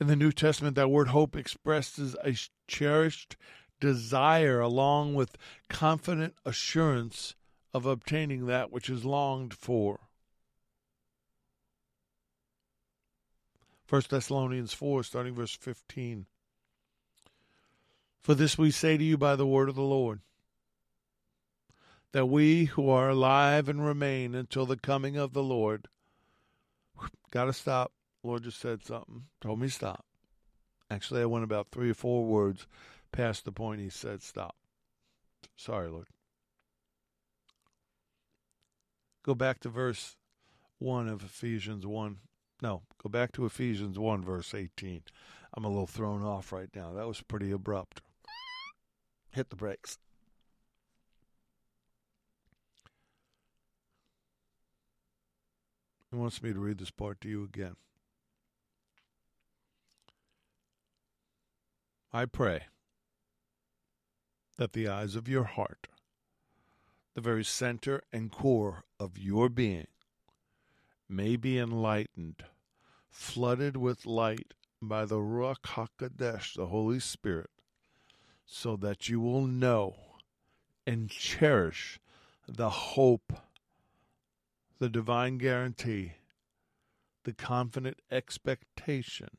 [0.00, 2.36] In the New Testament, that word hope expresses a
[2.68, 3.36] cherished
[3.80, 5.36] desire along with
[5.68, 7.34] confident assurance
[7.74, 10.00] of obtaining that which is longed for.
[13.88, 16.26] 1 Thessalonians 4, starting verse 15.
[18.20, 20.20] For this we say to you by the word of the Lord,
[22.12, 25.88] that we who are alive and remain until the coming of the Lord,
[27.30, 27.92] got to stop.
[28.22, 30.04] Lord just said something, told me stop.
[30.90, 32.66] Actually, I went about three or four words
[33.10, 34.56] past the point he said stop.
[35.56, 36.06] Sorry, Lord.
[39.22, 40.16] Go back to verse
[40.78, 42.18] 1 of Ephesians 1.
[42.60, 45.02] No, go back to Ephesians 1, verse 18.
[45.54, 46.92] I'm a little thrown off right now.
[46.92, 48.02] That was pretty abrupt
[49.32, 49.98] hit the brakes.
[56.10, 57.76] He wants me to read this part to you again.
[62.12, 62.64] I pray
[64.58, 65.88] that the eyes of your heart,
[67.14, 69.88] the very center and core of your being,
[71.08, 72.44] may be enlightened,
[73.10, 77.50] flooded with light by the Ruach HaKodesh, the Holy Spirit,
[78.46, 79.96] so that you will know
[80.86, 81.98] and cherish
[82.46, 83.32] the hope,
[84.78, 86.12] the divine guarantee,
[87.24, 89.30] the confident expectation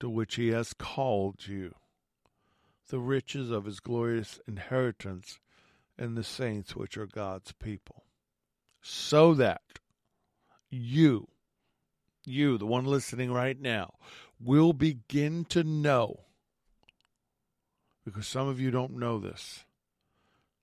[0.00, 1.74] to which He has called you,
[2.88, 5.40] the riches of His glorious inheritance
[5.98, 8.04] in the saints which are God's people,
[8.80, 9.62] so that
[10.70, 11.28] you,
[12.24, 13.94] you, the one listening right now,
[14.40, 16.20] will begin to know
[18.08, 19.64] because some of you don't know this,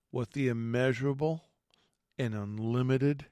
[0.09, 1.43] what the immeasurable
[2.17, 3.27] and unlimited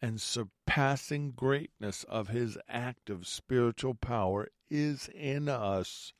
[0.00, 6.14] and surpassing greatness of his active spiritual power is in us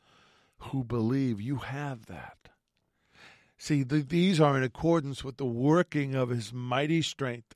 [0.59, 2.37] who believe you have that.
[3.57, 7.55] See, the, these are in accordance with the working of his mighty strength.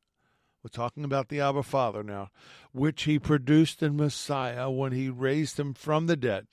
[0.64, 2.30] We're talking about the Abba Father now,
[2.72, 6.46] which he produced in Messiah when he raised him from the dead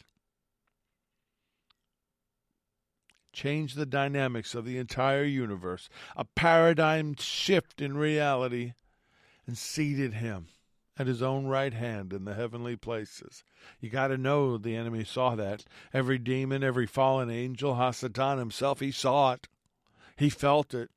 [3.33, 8.73] changed the dynamics of the entire universe, a paradigm shift in reality,
[9.47, 10.47] and seated him
[10.97, 13.43] at his own right hand in the heavenly places.
[13.79, 15.63] You got to know the enemy saw that.
[15.93, 19.47] Every demon, every fallen angel, Hasatan himself, he saw it.
[20.17, 20.91] He felt it.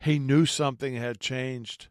[0.00, 1.88] He knew something had changed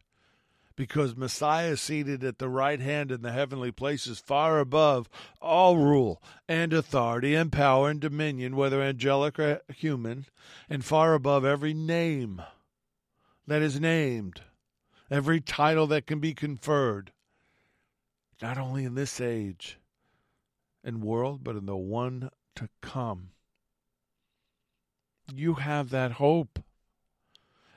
[0.76, 5.08] because Messiah is seated at the right hand in the heavenly places, far above
[5.40, 10.26] all rule and authority and power and dominion, whether angelic or human,
[10.68, 12.42] and far above every name
[13.46, 14.40] that is named,
[15.10, 17.12] every title that can be conferred,
[18.42, 19.78] not only in this age
[20.82, 23.30] and world, but in the one to come.
[25.32, 26.62] You have that hope.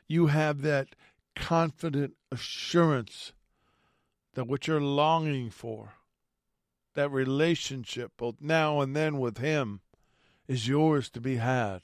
[0.08, 0.96] You have that
[1.40, 3.32] confident assurance
[4.34, 5.94] that what you're longing for,
[6.94, 9.82] that relationship, both now and then with Him,
[10.48, 11.84] is yours to be had.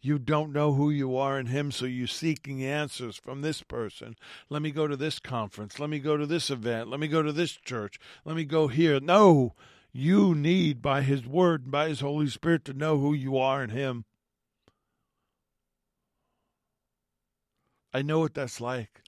[0.00, 4.16] You don't know who you are in Him, so you're seeking answers from this person.
[4.48, 5.80] Let me go to this conference.
[5.80, 6.88] Let me go to this event.
[6.88, 7.98] Let me go to this church.
[8.24, 9.00] Let me go here.
[9.00, 9.54] No,
[9.92, 13.64] you need, by His Word and by His Holy Spirit, to know who you are
[13.64, 14.04] in Him.
[17.96, 19.00] I know what that's like.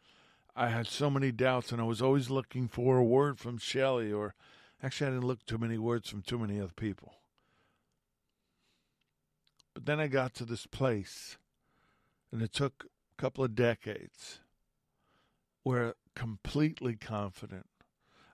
[0.56, 4.10] I had so many doubts, and I was always looking for a word from Shelley,
[4.10, 4.34] or
[4.82, 7.16] actually, I didn't look too many words from too many other people.
[9.74, 11.36] But then I got to this place,
[12.32, 14.40] and it took a couple of decades
[15.64, 17.66] where completely confident.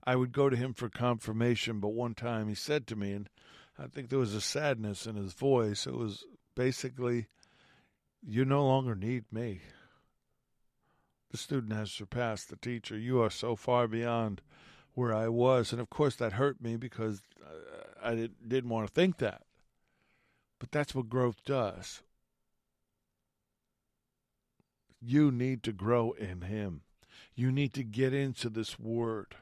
[0.05, 3.29] I would go to him for confirmation, but one time he said to me, and
[3.77, 5.85] I think there was a sadness in his voice.
[5.85, 6.25] It was
[6.55, 7.27] basically,
[8.25, 9.63] You no longer need me.
[11.35, 12.97] The student has surpassed the teacher.
[12.97, 14.41] You are so far beyond
[14.95, 15.73] where I was.
[15.73, 17.23] And of course, that hurt me because
[18.01, 19.43] I didn't, want to think that.
[20.61, 22.03] But that's what growth does.
[25.01, 26.83] You need to grow in Him.
[27.35, 29.35] You need to get into this Word.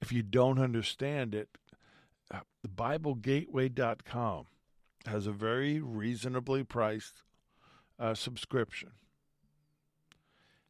[0.00, 1.50] If you don't understand it,
[2.34, 4.46] uh, the BibleGateway.com
[5.06, 7.22] has a very reasonably priced
[8.00, 8.90] uh, subscription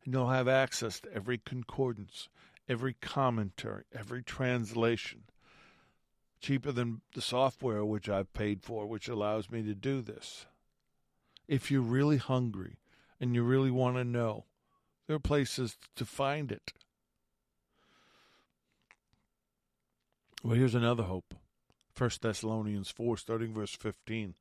[0.04, 2.28] and you'll have access to every concordance,
[2.68, 5.24] every commentary, every translation.
[6.40, 10.46] Cheaper than the software which I've paid for, which allows me to do this.
[11.50, 12.76] if you're really hungry
[13.20, 14.44] and you really want to know,
[15.06, 16.72] there are places to find it.
[20.44, 21.34] Well, here's another hope.
[21.98, 24.34] 1 Thessalonians 4, starting verse 15.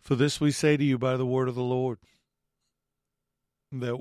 [0.00, 1.98] For this we say to you by the word of the Lord,
[3.72, 4.00] that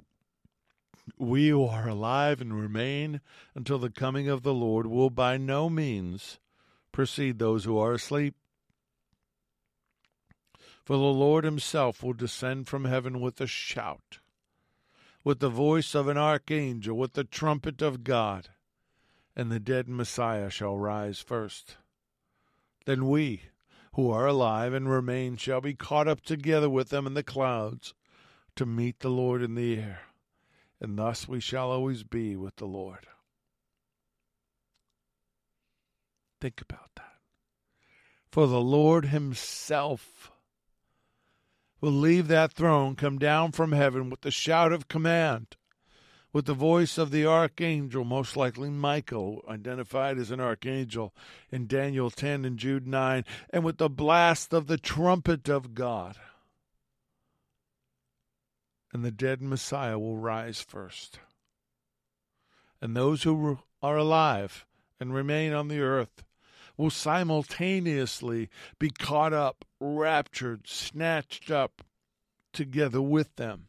[1.17, 3.21] we who are alive and remain
[3.53, 6.39] until the coming of the Lord will by no means
[6.91, 8.35] precede those who are asleep.
[10.83, 14.19] For the Lord himself will descend from heaven with a shout,
[15.23, 18.49] with the voice of an archangel, with the trumpet of God,
[19.35, 21.77] and the dead Messiah shall rise first.
[22.85, 23.43] Then we,
[23.93, 27.93] who are alive and remain, shall be caught up together with them in the clouds
[28.59, 30.01] to meet the Lord in the air,
[30.81, 33.07] and thus we shall always be with the Lord.
[36.41, 37.13] Think about that.
[38.29, 40.33] For the Lord Himself
[41.79, 45.55] will leave that throne, come down from heaven with the shout of command,
[46.33, 51.15] with the voice of the archangel, most likely Michael, identified as an archangel
[51.49, 56.17] in Daniel 10 and Jude 9, and with the blast of the trumpet of God.
[58.91, 61.19] And the dead Messiah will rise first.
[62.81, 64.65] And those who are alive
[64.99, 66.23] and remain on the earth
[66.77, 71.83] will simultaneously be caught up, raptured, snatched up
[72.53, 73.67] together with them,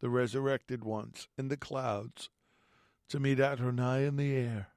[0.00, 2.28] the resurrected ones, in the clouds,
[3.08, 4.68] to meet Adonai in the air.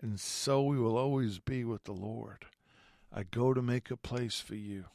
[0.00, 2.46] And so we will always be with the Lord.
[3.12, 4.86] I go to make a place for you.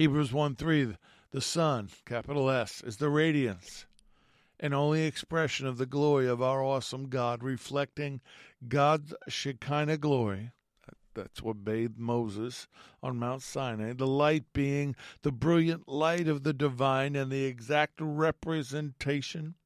[0.00, 0.96] Hebrews 1 3,
[1.30, 3.84] the Son, capital S, is the radiance
[4.58, 8.22] and only expression of the glory of our awesome God, reflecting
[8.66, 10.52] God's Shekinah glory.
[11.12, 12.66] That's what bathed Moses
[13.02, 13.92] on Mount Sinai.
[13.92, 19.56] The light being the brilliant light of the divine and the exact representation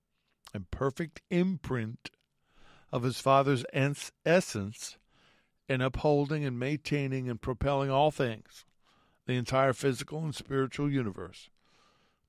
[0.53, 2.11] and perfect imprint
[2.91, 4.99] of his Father's essence
[5.68, 8.64] in upholding and maintaining and propelling all things,
[9.27, 11.49] the entire physical and spiritual universe,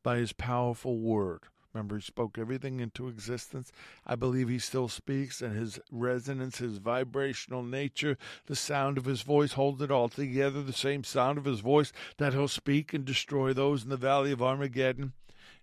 [0.03, 1.41] by his powerful word.
[1.73, 3.69] Remember, he spoke everything into existence.
[4.05, 9.23] I believe he still speaks, and his resonance, his vibrational nature, the sound of his
[9.23, 10.63] voice holds it all together.
[10.63, 14.31] The same sound of his voice that he'll speak and destroy those in the valley
[14.31, 15.11] of Armageddon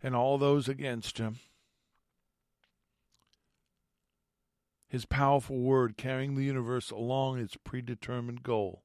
[0.03, 1.39] and all those against him.
[4.87, 8.83] His powerful word carrying the universe along its predetermined goal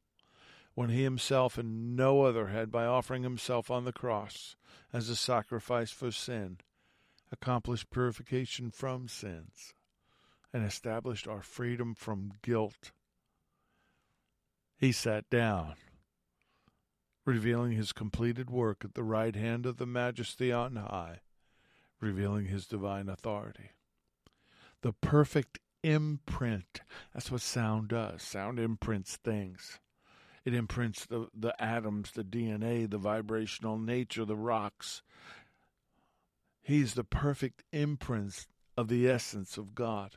[0.77, 4.55] when he himself and no other had, by offering himself on the cross
[4.93, 6.59] as a sacrifice for sin,
[7.31, 9.73] accomplished purification from sins,
[10.53, 12.91] and established our freedom from guilt.
[14.77, 15.73] He sat down,
[17.25, 21.21] revealing his completed work at the right hand of the Majesty on high,
[21.99, 23.71] revealing his divine authority.
[24.83, 26.81] The perfect imprint.
[27.15, 28.21] That's what sound does.
[28.21, 29.79] Sound imprints things.
[30.47, 35.01] It imprints the, the atoms, the DNA, the vibrational nature, the rocks,
[36.61, 40.15] He's the perfect imprint of the essence of God.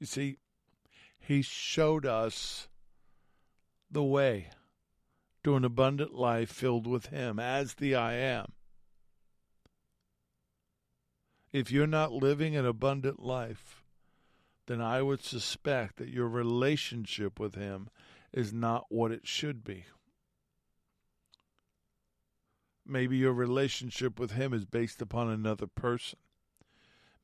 [0.00, 0.38] You see,
[1.18, 2.68] He showed us
[3.90, 4.48] the way
[5.44, 8.52] to an abundant life filled with Him as the I am.
[11.52, 13.75] If you're not living an abundant life,
[14.66, 17.88] then I would suspect that your relationship with Him
[18.32, 19.84] is not what it should be.
[22.84, 26.18] Maybe your relationship with Him is based upon another person.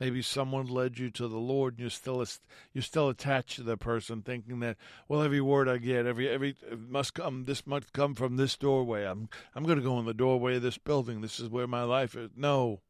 [0.00, 2.24] Maybe someone led you to the Lord, and you're still
[2.72, 4.76] you're still attached to that person, thinking that
[5.06, 7.44] well, every word I get, every every must come.
[7.44, 9.04] This must come from this doorway.
[9.04, 11.20] I'm I'm going to go in the doorway of this building.
[11.20, 12.30] This is where my life is.
[12.34, 12.80] No,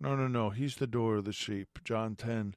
[0.00, 0.50] no, no, no.
[0.50, 1.78] He's the door of the sheep.
[1.82, 2.56] John ten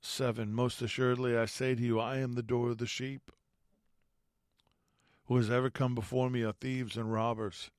[0.00, 0.52] seven.
[0.54, 3.30] Most assuredly, I say to you, I am the door of the sheep.
[5.26, 7.70] Who has ever come before me are thieves and robbers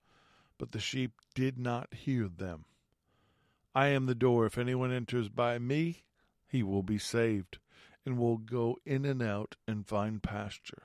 [0.62, 2.66] but the sheep did not hear them.
[3.74, 4.46] I am the door.
[4.46, 6.04] If anyone enters by me,
[6.48, 7.58] he will be saved,
[8.06, 10.84] and will go in and out and find pasture.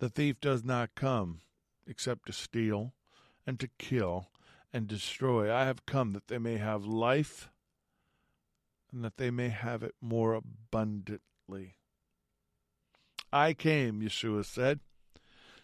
[0.00, 1.42] The thief does not come
[1.86, 2.92] except to steal
[3.46, 4.30] and to kill
[4.72, 5.54] and destroy.
[5.54, 7.48] I have come that they may have life
[8.92, 11.76] and that they may have it more abundantly.
[13.32, 14.80] I came, Yeshua said,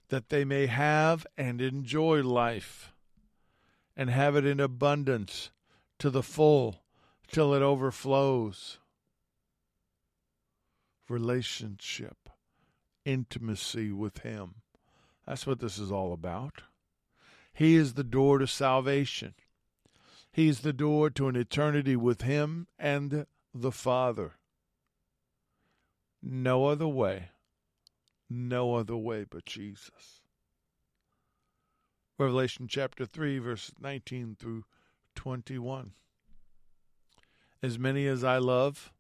[0.08, 2.92] that they may have and enjoy life
[3.96, 5.50] and have it in abundance
[5.98, 6.82] to the full
[7.30, 8.78] till it overflows.
[11.08, 12.30] relationship,
[13.04, 14.54] intimacy with Him.
[15.26, 16.62] That's what this is all about.
[17.52, 19.34] He is the door to salvation.
[20.32, 24.36] He is the door to an eternity with Him and the Father.
[26.22, 27.28] No other way.
[28.30, 30.22] No other way but Jesus.
[32.18, 34.64] Revelation chapter 3, verses 19 through
[35.14, 35.92] 21.
[37.62, 38.92] As many as I love,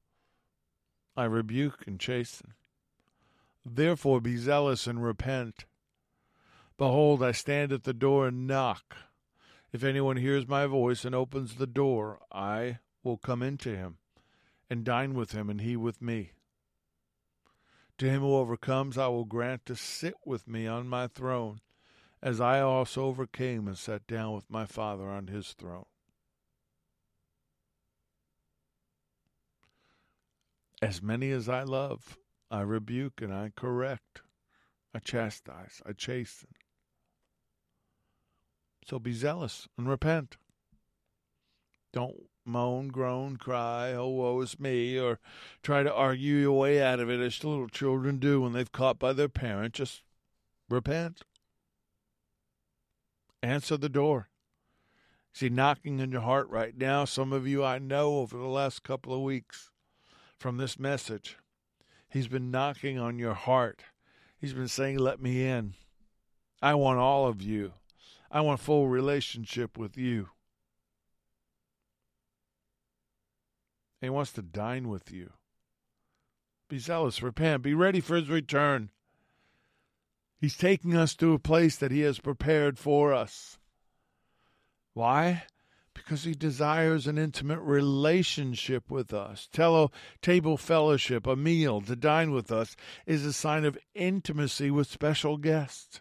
[1.16, 2.54] I rebuke and chasten.
[3.64, 5.64] Therefore be zealous and repent.
[6.76, 8.96] Behold, I stand at the door and knock.
[9.72, 13.96] If anyone hears my voice and opens the door, I will come into him
[14.68, 16.32] and dine with him, and he with me.
[17.98, 21.60] To him who overcomes, I will grant to sit with me on my throne,
[22.22, 25.86] as I also overcame and sat down with my Father on his throne.
[30.82, 32.18] As many as I love,
[32.50, 34.22] I rebuke and I correct,
[34.94, 36.48] I chastise, I chasten.
[38.86, 40.36] So be zealous and repent.
[41.92, 45.20] Don't moan, groan, cry, oh, woe is me, or
[45.62, 48.98] try to argue your way out of it as little children do when they've caught
[48.98, 49.74] by their parent.
[49.74, 50.02] Just
[50.68, 51.22] repent.
[53.42, 54.28] Answer the door.
[55.32, 58.82] See, knocking in your heart right now, some of you I know over the last
[58.82, 59.70] couple of weeks
[60.38, 61.38] from this message.
[62.08, 63.82] He's been knocking on your heart.
[64.38, 65.74] He's been saying, Let me in.
[66.60, 67.72] I want all of you.
[68.32, 70.30] I want full relationship with you.
[74.00, 75.34] He wants to dine with you.
[76.68, 78.88] Be zealous, repent, be ready for his return.
[80.40, 83.58] He's taking us to a place that he has prepared for us.
[84.94, 85.44] Why?
[85.94, 89.48] because he desires an intimate relationship with us.
[89.52, 92.76] Tello, table fellowship, a meal, to dine with us,
[93.06, 96.00] is a sign of intimacy with special guests.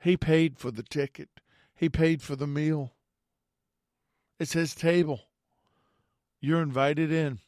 [0.00, 1.28] He paid for the ticket,
[1.74, 2.94] he paid for the meal.
[4.38, 5.20] It's his table.
[6.40, 7.40] You're invited in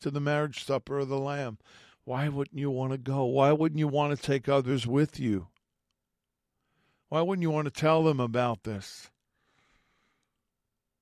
[0.00, 1.58] to the marriage supper of the Lamb.
[2.04, 3.24] Why wouldn't you want to go?
[3.24, 5.48] Why wouldn't you want to take others with you?
[7.08, 9.10] Why wouldn't you want to tell them about this?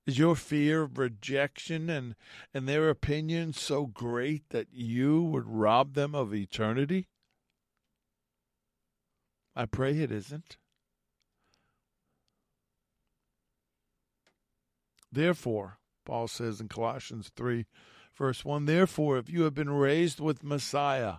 [0.07, 2.15] Is your fear of rejection and,
[2.53, 7.09] and their opinion so great that you would rob them of eternity?
[9.57, 10.57] I pray it isn't.
[15.13, 17.67] Therefore, Paul says in Colossians 3,
[18.15, 21.15] verse 1 Therefore, if you have been raised with Messiah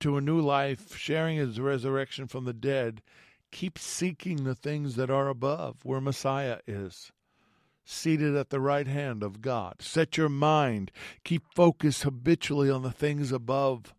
[0.00, 3.02] to a new life, sharing his resurrection from the dead,
[3.50, 7.10] Keep seeking the things that are above, where Messiah is,
[7.84, 9.82] seated at the right hand of God.
[9.82, 10.92] Set your mind,
[11.24, 13.92] keep focus habitually on the things above,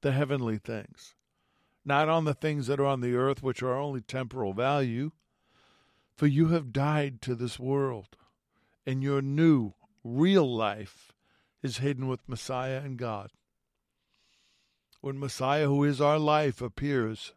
[0.00, 1.14] the heavenly things,
[1.84, 5.12] not on the things that are on the earth, which are only temporal value.
[6.16, 8.16] For you have died to this world,
[8.86, 9.74] and your new,
[10.04, 11.12] real life
[11.62, 13.30] is hidden with Messiah and God.
[15.00, 17.32] When Messiah, who is our life, appears,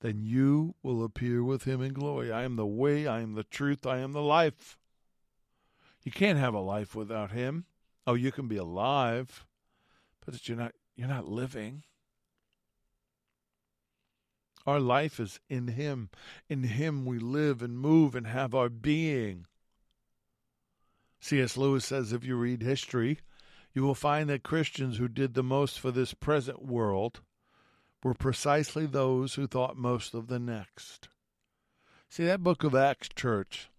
[0.00, 2.30] then you will appear with him in glory.
[2.30, 4.78] I am the way, I am the truth, I am the life.
[6.02, 7.64] You can't have a life without him.
[8.06, 9.46] Oh, you can be alive,
[10.24, 11.84] but you're not you're not living.
[14.66, 16.10] Our life is in him.
[16.48, 19.46] In him we live and move and have our being.
[21.24, 21.56] C.S.
[21.56, 23.18] Lewis says if you read history,
[23.72, 27.22] you will find that Christians who did the most for this present world
[28.02, 31.08] were precisely those who thought most of the next.
[32.10, 33.70] See, that book of Acts church,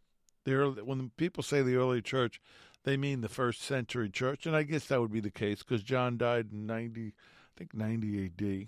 [0.44, 2.42] the early, when people say the early church,
[2.84, 5.84] they mean the first century church, and I guess that would be the case because
[5.84, 7.12] John died in 90, I
[7.56, 8.68] think 90 AD.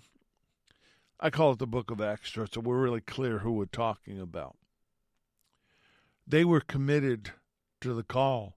[1.18, 4.20] I call it the book of Acts church, so we're really clear who we're talking
[4.20, 4.56] about.
[6.28, 7.32] They were committed
[7.80, 8.54] to the call.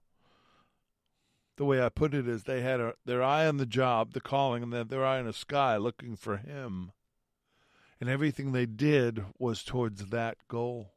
[1.56, 4.20] The way I put it is they had a, their eye on the job, the
[4.20, 6.92] calling, and then their eye in the sky looking for him
[8.02, 10.90] and everything they did was towards that goal.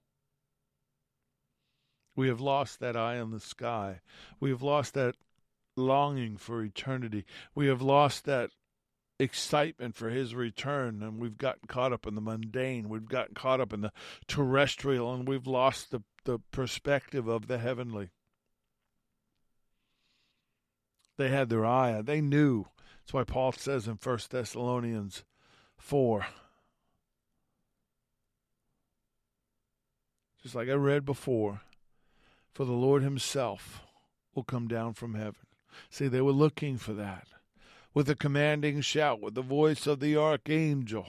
[2.16, 4.02] We have lost that eye in the sky.
[4.40, 5.14] We have lost that
[5.78, 7.24] longing for eternity.
[7.54, 8.50] We have lost that
[9.20, 12.90] excitement for his return, and we've gotten caught up in the mundane.
[12.90, 13.94] We've gotten caught up in the
[14.28, 18.10] terrestrial, and we've lost the, the perspective of the heavenly.
[21.18, 22.02] They had their eye.
[22.02, 22.66] They knew.
[23.02, 25.24] That's why Paul says in First Thessalonians
[25.78, 26.26] 4
[30.42, 31.62] just like I read before,
[32.54, 33.82] for the Lord himself
[34.36, 35.46] will come down from heaven
[35.90, 37.28] See, they were looking for that.
[37.94, 41.08] With a commanding shout, with the voice of the archangel,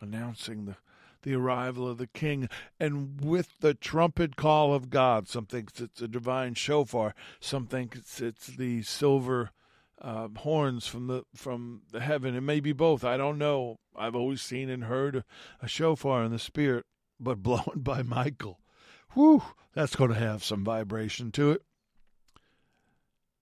[0.00, 0.76] announcing the,
[1.22, 2.48] the arrival of the king,
[2.78, 5.28] and with the trumpet call of God.
[5.28, 9.50] Some think it's a divine shofar, some think it's, it's the silver
[10.00, 12.34] uh, horns from the from the heaven.
[12.34, 13.04] It may be both.
[13.04, 13.78] I don't know.
[13.96, 15.24] I've always seen and heard a,
[15.60, 16.86] a shofar in the spirit,
[17.18, 18.60] but blown by Michael.
[19.14, 19.42] Whew,
[19.74, 21.62] that's going to have some vibration to it.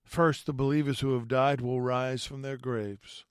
[0.05, 3.27] First, the believers who have died will rise from their graves.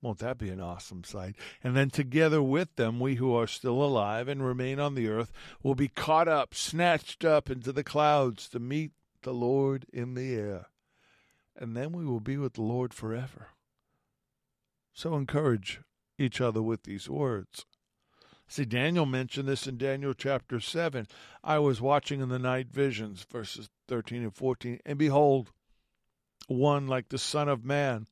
[0.00, 1.34] Won't that be an awesome sight?
[1.62, 5.32] And then together with them, we who are still alive and remain on the earth
[5.62, 8.92] will be caught up, snatched up into the clouds to meet
[9.22, 10.66] the Lord in the air.
[11.56, 13.48] And then we will be with the Lord forever.
[14.92, 15.80] So encourage
[16.16, 17.66] each other with these words.
[18.46, 21.06] See, Daniel mentioned this in Daniel chapter 7.
[21.44, 25.50] I was watching in the night visions, verses 13 and 14, and behold,
[26.46, 28.06] one like the Son of Man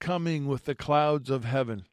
[0.00, 1.86] coming with the clouds of heaven.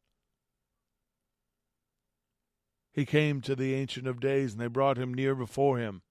[2.91, 6.03] He came to the Ancient of Days, and they brought him near before him.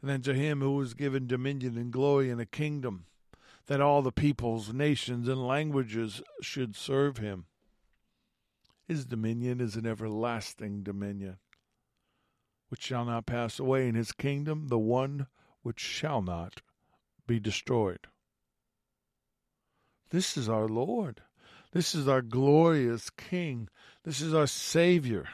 [0.00, 3.06] And then to him who was given dominion and glory and a kingdom,
[3.66, 7.46] that all the peoples, nations, and languages should serve him.
[8.86, 11.38] His dominion is an everlasting dominion,
[12.68, 15.28] which shall not pass away, in his kingdom the one
[15.62, 16.60] which shall not
[17.26, 18.08] be destroyed.
[20.12, 21.22] This is our Lord.
[21.72, 23.70] This is our glorious King.
[24.04, 25.26] This is our Savior.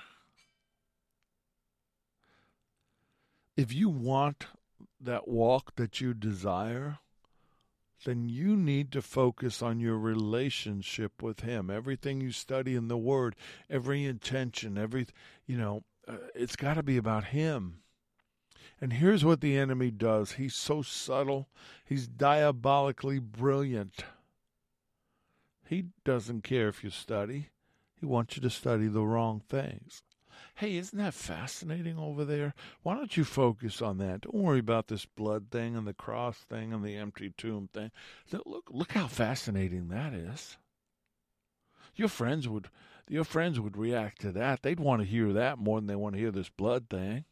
[3.56, 4.46] If you want
[5.00, 6.98] that walk that you desire,
[8.04, 11.70] then you need to focus on your relationship with Him.
[11.70, 13.34] Everything you study in the Word,
[13.68, 15.08] every intention, every,
[15.44, 17.80] you know, uh, it's got to be about Him.
[18.80, 21.48] And here's what the enemy does he's so subtle,
[21.84, 24.04] he's diabolically brilliant.
[25.68, 27.50] He doesn't care if you study.
[28.00, 30.02] He wants you to study the wrong things.
[30.54, 32.54] Hey, isn't that fascinating over there?
[32.82, 34.22] Why don't you focus on that?
[34.22, 37.90] Don't worry about this blood thing and the cross thing and the empty tomb thing.
[38.46, 40.56] Look, look how fascinating that is.
[41.96, 42.68] Your friends would,
[43.06, 44.62] your friends would react to that.
[44.62, 47.26] They'd want to hear that more than they want to hear this blood thing.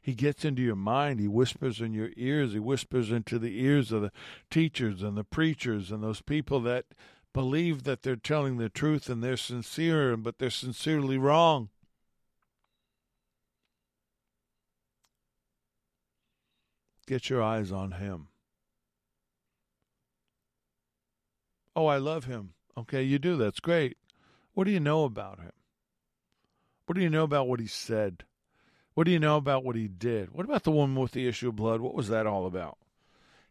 [0.00, 1.20] He gets into your mind.
[1.20, 2.52] He whispers in your ears.
[2.52, 4.12] He whispers into the ears of the
[4.50, 6.86] teachers and the preachers and those people that
[7.32, 11.68] believe that they're telling the truth and they're sincere, but they're sincerely wrong.
[17.06, 18.28] Get your eyes on him.
[21.76, 22.54] Oh, I love him.
[22.76, 23.36] Okay, you do.
[23.36, 23.96] That's great.
[24.54, 25.52] What do you know about him?
[26.86, 28.24] What do you know about what he said?
[28.94, 30.32] What do you know about what he did?
[30.32, 31.80] What about the woman with the issue of blood?
[31.80, 32.78] What was that all about?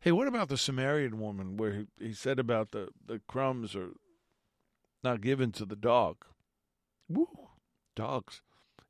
[0.01, 3.91] Hey, what about the Samaritan woman where he, he said about the, the crumbs are
[5.03, 6.25] not given to the dog?
[7.07, 7.27] Woo,
[7.95, 8.41] dogs.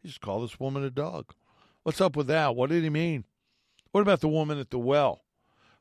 [0.01, 1.33] He just called this woman a dog.
[1.83, 2.55] What's up with that?
[2.55, 3.25] What did he mean?
[3.91, 5.21] What about the woman at the well?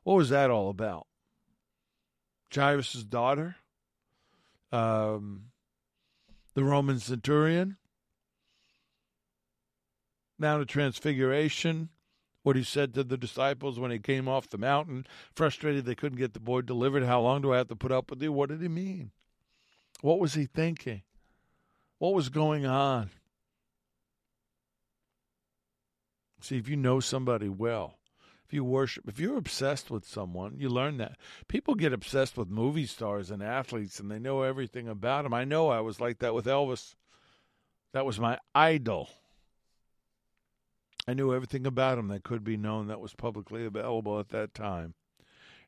[0.03, 1.07] What was that all about?
[2.53, 3.57] Jairus' daughter?
[4.71, 5.45] Um,
[6.53, 7.77] the Roman centurion?
[10.39, 11.89] Mount of Transfiguration,
[12.43, 16.17] what he said to the disciples when he came off the mountain, frustrated they couldn't
[16.17, 17.03] get the boy delivered.
[17.03, 18.31] How long do I have to put up with you?
[18.31, 19.11] What did he mean?
[20.01, 21.03] What was he thinking?
[21.97, 23.09] What was going on?
[26.41, 27.99] See, if you know somebody well,
[28.47, 31.17] if you worship, if you're obsessed with someone, you learn that.
[31.49, 35.33] People get obsessed with movie stars and athletes and they know everything about them.
[35.33, 36.95] I know I was like that with Elvis.
[37.91, 39.09] That was my idol.
[41.09, 44.53] I knew everything about him that could be known that was publicly available at that
[44.53, 44.93] time,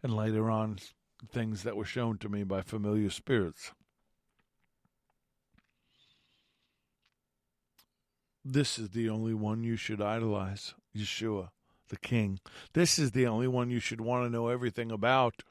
[0.04, 0.78] and later on,
[1.32, 3.72] things that were shown to me by familiar spirits.
[8.46, 11.50] This is the only one you should idolize, Yeshua,
[11.90, 12.40] the King.
[12.74, 15.42] This is the only one you should want to know everything about.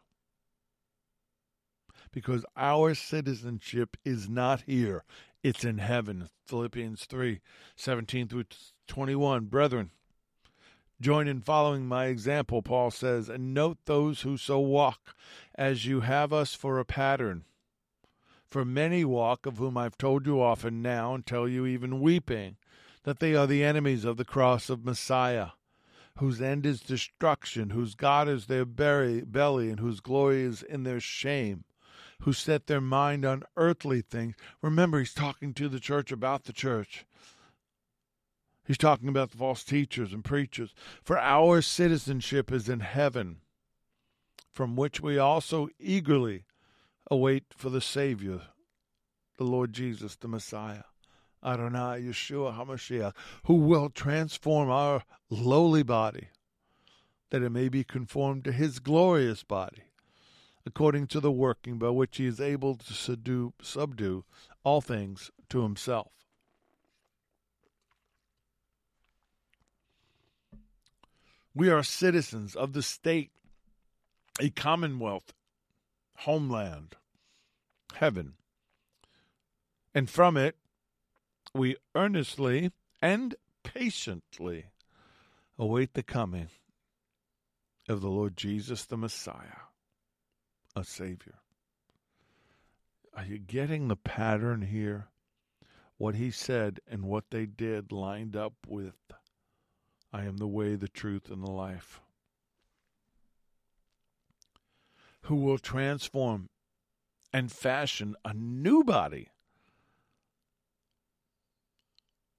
[2.12, 5.02] Because our citizenship is not here,
[5.42, 6.28] it's in heaven.
[6.46, 7.40] Philippians 3
[7.74, 8.44] 17 through
[8.90, 9.44] 21.
[9.44, 9.90] Brethren,
[11.00, 15.14] join in following my example, Paul says, and note those who so walk,
[15.54, 17.44] as you have us for a pattern.
[18.50, 22.56] For many walk, of whom I've told you often now, and tell you even weeping,
[23.04, 25.50] that they are the enemies of the cross of Messiah,
[26.18, 31.00] whose end is destruction, whose God is their belly, and whose glory is in their
[31.00, 31.62] shame
[32.24, 34.34] who set their mind on earthly things.
[34.60, 37.06] Remember, he's talking to the church about the church.
[38.70, 40.76] He's talking about the false teachers and preachers.
[41.02, 43.38] For our citizenship is in heaven,
[44.52, 46.44] from which we also eagerly
[47.10, 48.42] await for the Savior,
[49.38, 50.84] the Lord Jesus, the Messiah.
[51.44, 53.12] Adonai Yeshua HaMashiach,
[53.46, 56.28] who will transform our lowly body,
[57.30, 59.82] that it may be conformed to his glorious body,
[60.64, 64.24] according to the working by which he is able to subdue, subdue
[64.62, 66.19] all things to himself.
[71.54, 73.30] We are citizens of the state,
[74.40, 75.32] a commonwealth,
[76.18, 76.96] homeland,
[77.94, 78.34] heaven.
[79.94, 80.56] And from it,
[81.52, 82.70] we earnestly
[83.02, 83.34] and
[83.64, 84.66] patiently
[85.58, 86.48] await the coming
[87.88, 89.66] of the Lord Jesus the Messiah,
[90.76, 91.40] a Savior.
[93.16, 95.08] Are you getting the pattern here?
[95.98, 98.94] What he said and what they did lined up with
[100.12, 102.00] I am the way, the truth, and the life.
[105.22, 106.48] Who will transform
[107.32, 109.28] and fashion a new body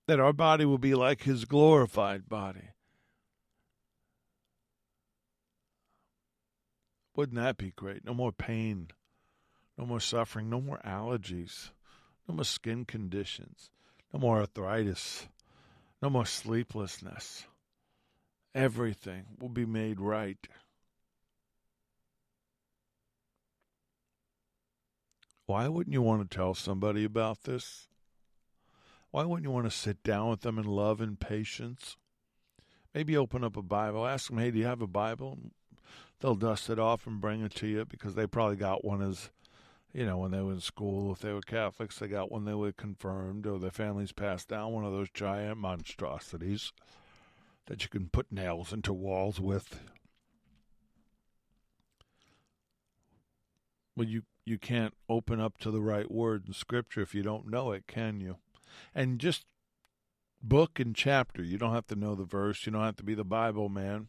[0.07, 2.72] that our body will be like his glorified body.
[7.15, 8.03] Wouldn't that be great?
[8.03, 8.89] No more pain,
[9.78, 11.69] no more suffering, no more allergies,
[12.28, 13.69] no more skin conditions,
[14.13, 15.28] no more arthritis,
[16.01, 17.45] no more sleeplessness.
[18.54, 20.47] Everything will be made right.
[25.45, 27.88] Why wouldn't you want to tell somebody about this?
[29.12, 31.97] Why wouldn't you want to sit down with them in love and patience?
[32.93, 34.06] Maybe open up a Bible.
[34.06, 35.38] Ask them, hey, do you have a Bible?
[36.20, 39.30] They'll dust it off and bring it to you because they probably got one as,
[39.93, 41.12] you know, when they were in school.
[41.12, 44.72] If they were Catholics, they got one they were confirmed or their families passed down
[44.72, 46.72] one of those giant monstrosities
[47.68, 49.80] that you can put nails into walls with.
[53.95, 57.49] Well, you, you can't open up to the right word in Scripture if you don't
[57.49, 58.38] know it, can you?
[58.93, 59.45] and just
[60.41, 61.43] book and chapter.
[61.43, 64.07] You don't have to know the verse, you don't have to be the Bible man.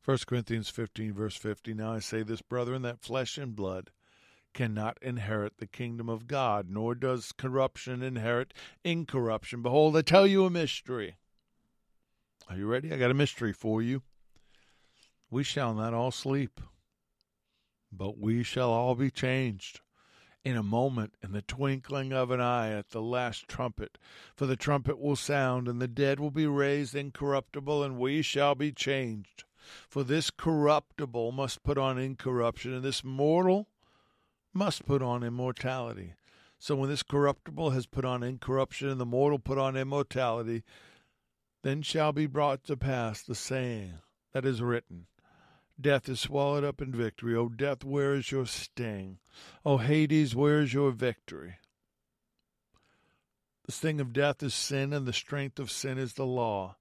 [0.00, 1.74] First Corinthians 15, verse 50.
[1.74, 3.90] Now I say this, brethren, that flesh and blood
[4.56, 8.52] cannot inherit the kingdom of God, nor does corruption inherit
[8.82, 9.62] incorruption.
[9.62, 11.16] Behold, I tell you a mystery.
[12.48, 12.92] Are you ready?
[12.92, 14.02] I got a mystery for you.
[15.30, 16.60] We shall not all sleep
[17.92, 19.80] but we shall all be changed
[20.44, 23.98] in a moment, in the twinkling of an eye, at the last trumpet.
[24.36, 28.54] For the trumpet will sound, and the dead will be raised incorruptible, and we shall
[28.54, 29.44] be changed.
[29.88, 33.68] For this corruptible must put on incorruption, and this mortal
[34.56, 36.14] must put on immortality.
[36.58, 40.64] So when this corruptible has put on incorruption, and the mortal put on immortality,
[41.62, 43.94] then shall be brought to pass the saying
[44.32, 45.06] that is written
[45.78, 47.36] Death is swallowed up in victory.
[47.36, 49.18] O death, where is your sting?
[49.64, 51.58] O Hades, where is your victory?
[53.66, 56.76] The sting of death is sin, and the strength of sin is the law.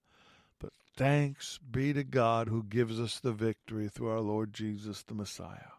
[0.59, 5.15] But thanks be to God who gives us the victory through our Lord Jesus the
[5.15, 5.74] Messiah.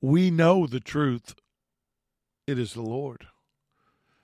[0.00, 1.34] We know the truth.
[2.46, 3.26] It is the Lord.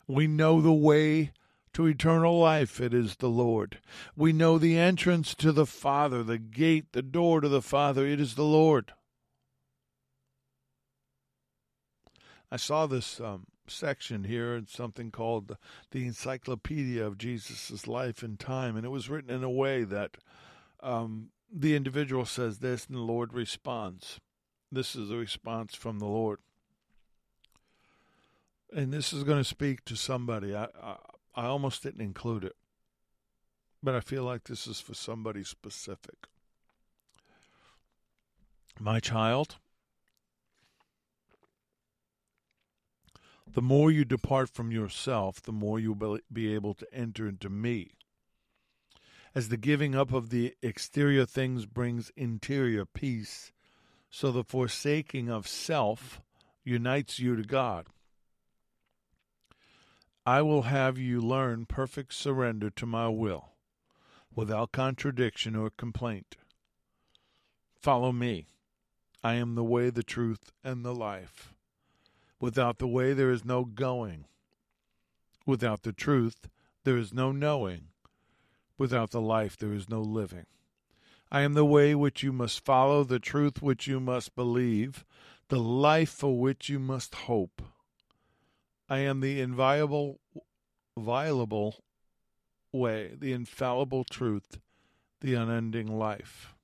[0.08, 1.32] We know the way
[1.74, 3.80] to eternal life, it is the Lord.
[4.16, 8.18] We know the entrance to the Father, the gate, the door to the Father, it
[8.18, 8.94] is the Lord.
[12.50, 15.58] I saw this um, section here in something called
[15.90, 20.16] the Encyclopedia of Jesus' Life and Time, and it was written in a way that
[20.82, 24.18] um, the individual says this and the Lord responds.
[24.70, 26.38] This is a response from the Lord.
[28.74, 30.54] And this is going to speak to somebody.
[30.54, 30.96] I, I,
[31.34, 32.56] I almost didn't include it,
[33.82, 36.26] but I feel like this is for somebody specific.
[38.80, 39.56] My child,
[43.50, 47.92] the more you depart from yourself, the more you'll be able to enter into me.
[49.34, 53.52] As the giving up of the exterior things brings interior peace,
[54.10, 56.20] so the forsaking of self
[56.64, 57.86] unites you to God.
[60.24, 63.50] I will have you learn perfect surrender to my will,
[64.34, 66.36] without contradiction or complaint.
[67.80, 68.46] Follow me.
[69.22, 71.54] I am the way, the truth, and the life.
[72.40, 74.26] Without the way, there is no going.
[75.46, 76.48] Without the truth,
[76.82, 77.88] there is no knowing.
[78.78, 80.46] Without the life, there is no living.
[81.30, 85.04] I am the way which you must follow, the truth which you must believe,
[85.48, 87.62] the life for which you must hope.
[88.88, 90.20] I am the inviolable,
[90.96, 91.82] violable
[92.72, 94.60] way, the infallible truth,
[95.20, 96.54] the unending life.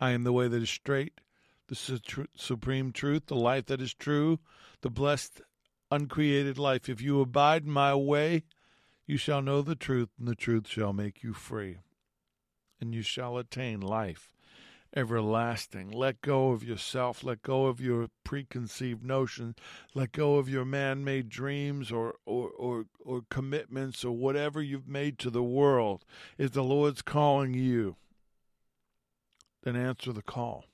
[0.00, 1.20] I am the way that is straight,
[1.68, 4.40] the su- supreme truth, the life that is true,
[4.82, 5.40] the blessed,
[5.90, 6.88] uncreated life.
[6.90, 8.44] If you abide in my way,
[9.06, 11.78] you shall know the truth, and the truth shall make you free.
[12.84, 14.34] And you shall attain life
[14.94, 15.90] everlasting.
[15.90, 17.24] Let go of yourself.
[17.24, 19.56] Let go of your preconceived notions.
[19.94, 24.86] Let go of your man made dreams or, or, or, or commitments or whatever you've
[24.86, 26.04] made to the world.
[26.38, 27.96] If the Lord's calling you,
[29.62, 30.66] then answer the call.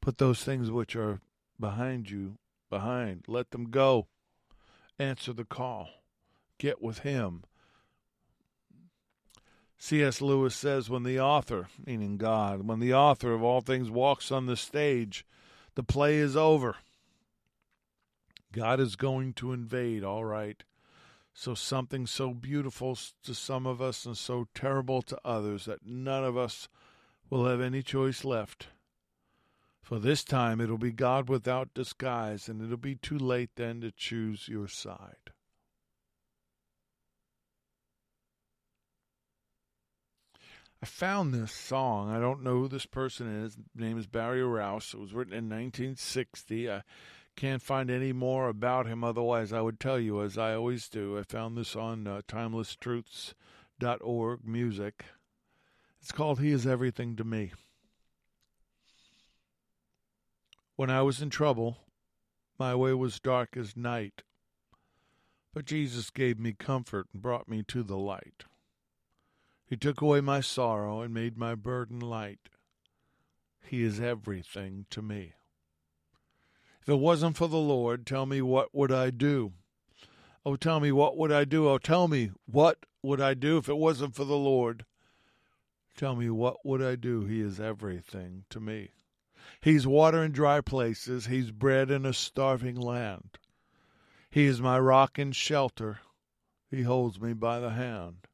[0.00, 1.20] Put those things which are
[1.58, 2.38] behind you
[2.70, 3.24] behind.
[3.26, 4.06] Let them go.
[4.98, 5.88] Answer the call.
[6.58, 7.42] Get with Him.
[9.82, 10.20] C.S.
[10.20, 14.44] Lewis says when the author, meaning God, when the author of all things walks on
[14.44, 15.24] the stage,
[15.74, 16.76] the play is over.
[18.52, 20.62] God is going to invade, all right.
[21.32, 26.24] So something so beautiful to some of us and so terrible to others that none
[26.24, 26.68] of us
[27.30, 28.68] will have any choice left.
[29.80, 33.90] For this time it'll be God without disguise, and it'll be too late then to
[33.90, 35.32] choose your side.
[40.82, 42.10] I found this song.
[42.10, 43.54] I don't know who this person is.
[43.54, 44.94] His name is Barry Rouse.
[44.94, 46.70] It was written in 1960.
[46.70, 46.80] I
[47.36, 49.04] can't find any more about him.
[49.04, 51.18] Otherwise, I would tell you, as I always do.
[51.18, 55.04] I found this on uh, timelesstruths.org music.
[56.00, 57.52] It's called He Is Everything to Me.
[60.76, 61.76] When I was in trouble,
[62.58, 64.22] my way was dark as night.
[65.52, 68.44] But Jesus gave me comfort and brought me to the light.
[69.70, 72.48] He took away my sorrow and made my burden light.
[73.64, 75.34] He is everything to me.
[76.82, 79.52] If it wasn't for the Lord, tell me what would I do?
[80.44, 81.68] Oh, tell me what would I do?
[81.68, 84.86] Oh, tell me what would I do if it wasn't for the Lord?
[85.96, 87.26] Tell me what would I do?
[87.26, 88.90] He is everything to me.
[89.60, 91.26] He's water in dry places.
[91.26, 93.38] He's bread in a starving land.
[94.30, 96.00] He is my rock and shelter.
[96.68, 98.26] He holds me by the hand.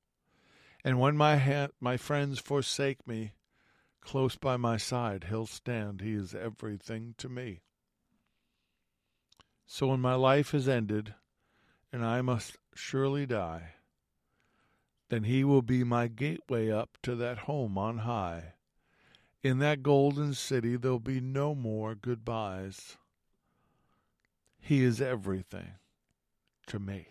[0.86, 3.32] And when my ha- my friends forsake me,
[4.00, 6.00] close by my side he'll stand.
[6.00, 7.62] He is everything to me.
[9.66, 11.16] So when my life is ended,
[11.92, 13.74] and I must surely die,
[15.08, 18.54] then he will be my gateway up to that home on high.
[19.42, 22.96] In that golden city there'll be no more goodbyes.
[24.60, 25.72] He is everything
[26.68, 27.08] to me.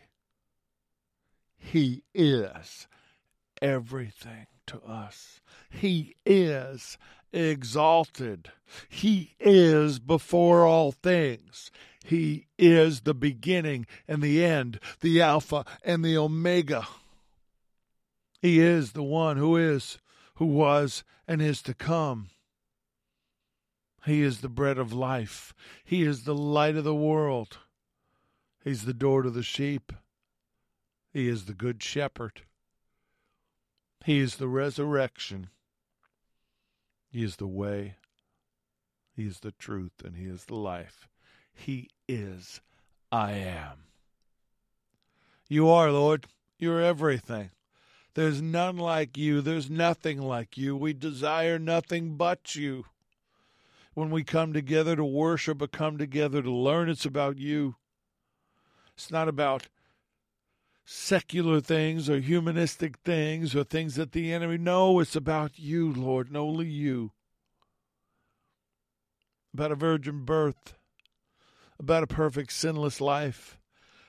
[1.58, 2.88] He is
[3.62, 5.42] everything to us.
[5.70, 6.98] He is
[7.32, 8.52] exalted.
[8.90, 11.72] He is before all things.
[12.04, 16.88] He is the beginning and the end, the Alpha and the Omega.
[18.42, 19.98] He is the one who is,
[20.36, 22.30] who was, and is to come.
[24.06, 25.54] He is the bread of life.
[25.84, 27.58] He is the light of the world.
[28.64, 29.92] He's the door to the sheep.
[31.12, 32.44] He is the good shepherd.
[34.06, 35.50] He is the resurrection.
[37.10, 37.96] He is the way.
[39.16, 41.08] He is the truth, and He is the life.
[41.52, 42.62] He is
[43.12, 43.86] I am.
[45.50, 46.28] You are, Lord.
[46.60, 47.50] You're everything.
[48.14, 49.42] There's none like you.
[49.42, 50.78] There's nothing like you.
[50.78, 52.86] We desire nothing but you.
[53.96, 57.76] When we come together to worship or come together to learn, it's about you.
[58.96, 59.68] It's not about
[60.86, 64.58] secular things or humanistic things or things that the enemy.
[64.58, 67.12] No, it's about you, Lord, and only you.
[69.54, 70.76] About a virgin birth,
[71.80, 73.58] about a perfect sinless life,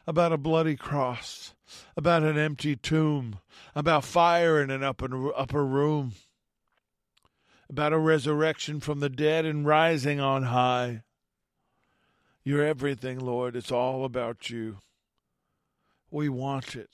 [0.06, 1.54] about a bloody cross,
[1.96, 3.38] about an empty tomb,
[3.74, 6.12] about fire in an upper, upper room,
[7.70, 11.02] about a resurrection from the dead and rising on high.
[12.44, 13.56] You're everything, Lord.
[13.56, 14.78] It's all about you.
[16.16, 16.88] We want it.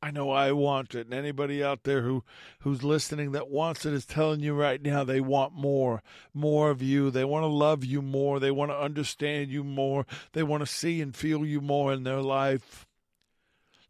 [0.00, 2.24] I know I want it, and anybody out there who
[2.60, 6.80] who's listening that wants it is telling you right now they want more, more of
[6.80, 7.10] you.
[7.10, 8.40] They want to love you more.
[8.40, 10.06] They want to understand you more.
[10.32, 12.86] They want to see and feel you more in their life.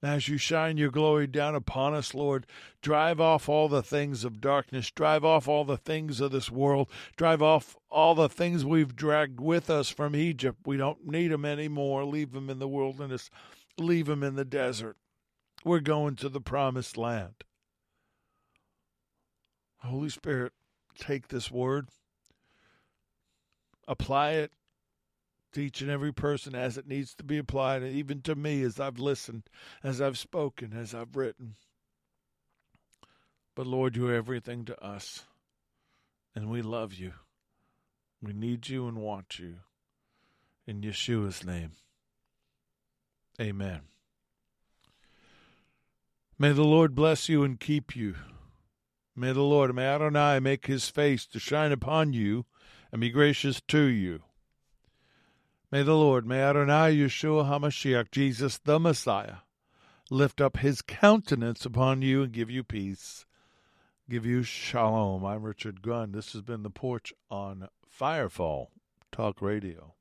[0.03, 2.45] As you shine your glory down upon us, Lord,
[2.83, 6.89] drive off all the things of darkness, drive off all the things of this world,
[7.17, 10.59] drive off all the things we've dragged with us from Egypt.
[10.67, 12.05] We don't need them anymore.
[12.05, 13.31] Leave them in the wilderness
[13.83, 14.97] leave them in the desert.
[15.64, 17.45] We're going to the promised land.
[19.78, 20.53] Holy Spirit,
[20.99, 21.89] take this word,
[23.89, 24.53] apply it,
[25.53, 28.62] to each and every person as it needs to be applied, and even to me
[28.62, 29.45] as I've listened,
[29.83, 31.57] as I've spoken, as I've written.
[33.55, 35.24] But Lord, you're everything to us,
[36.35, 37.12] and we love you.
[38.22, 39.57] We need you and want you.
[40.66, 41.72] In Yeshua's name,
[43.43, 43.80] amen.
[46.38, 48.14] May the Lord bless you and keep you.
[49.14, 52.47] May the Lord, may Adonai make his face to shine upon you
[52.90, 54.22] and be gracious to you.
[55.70, 59.36] May the Lord, may Adonai Yeshua HaMashiach, Jesus the Messiah,
[60.11, 63.24] lift up his countenance upon you and give you peace.
[64.11, 65.24] Give you shalom.
[65.24, 66.12] I'm Richard Gunn.
[66.12, 68.66] This has been The Porch on Firefall
[69.11, 69.95] Talk Radio.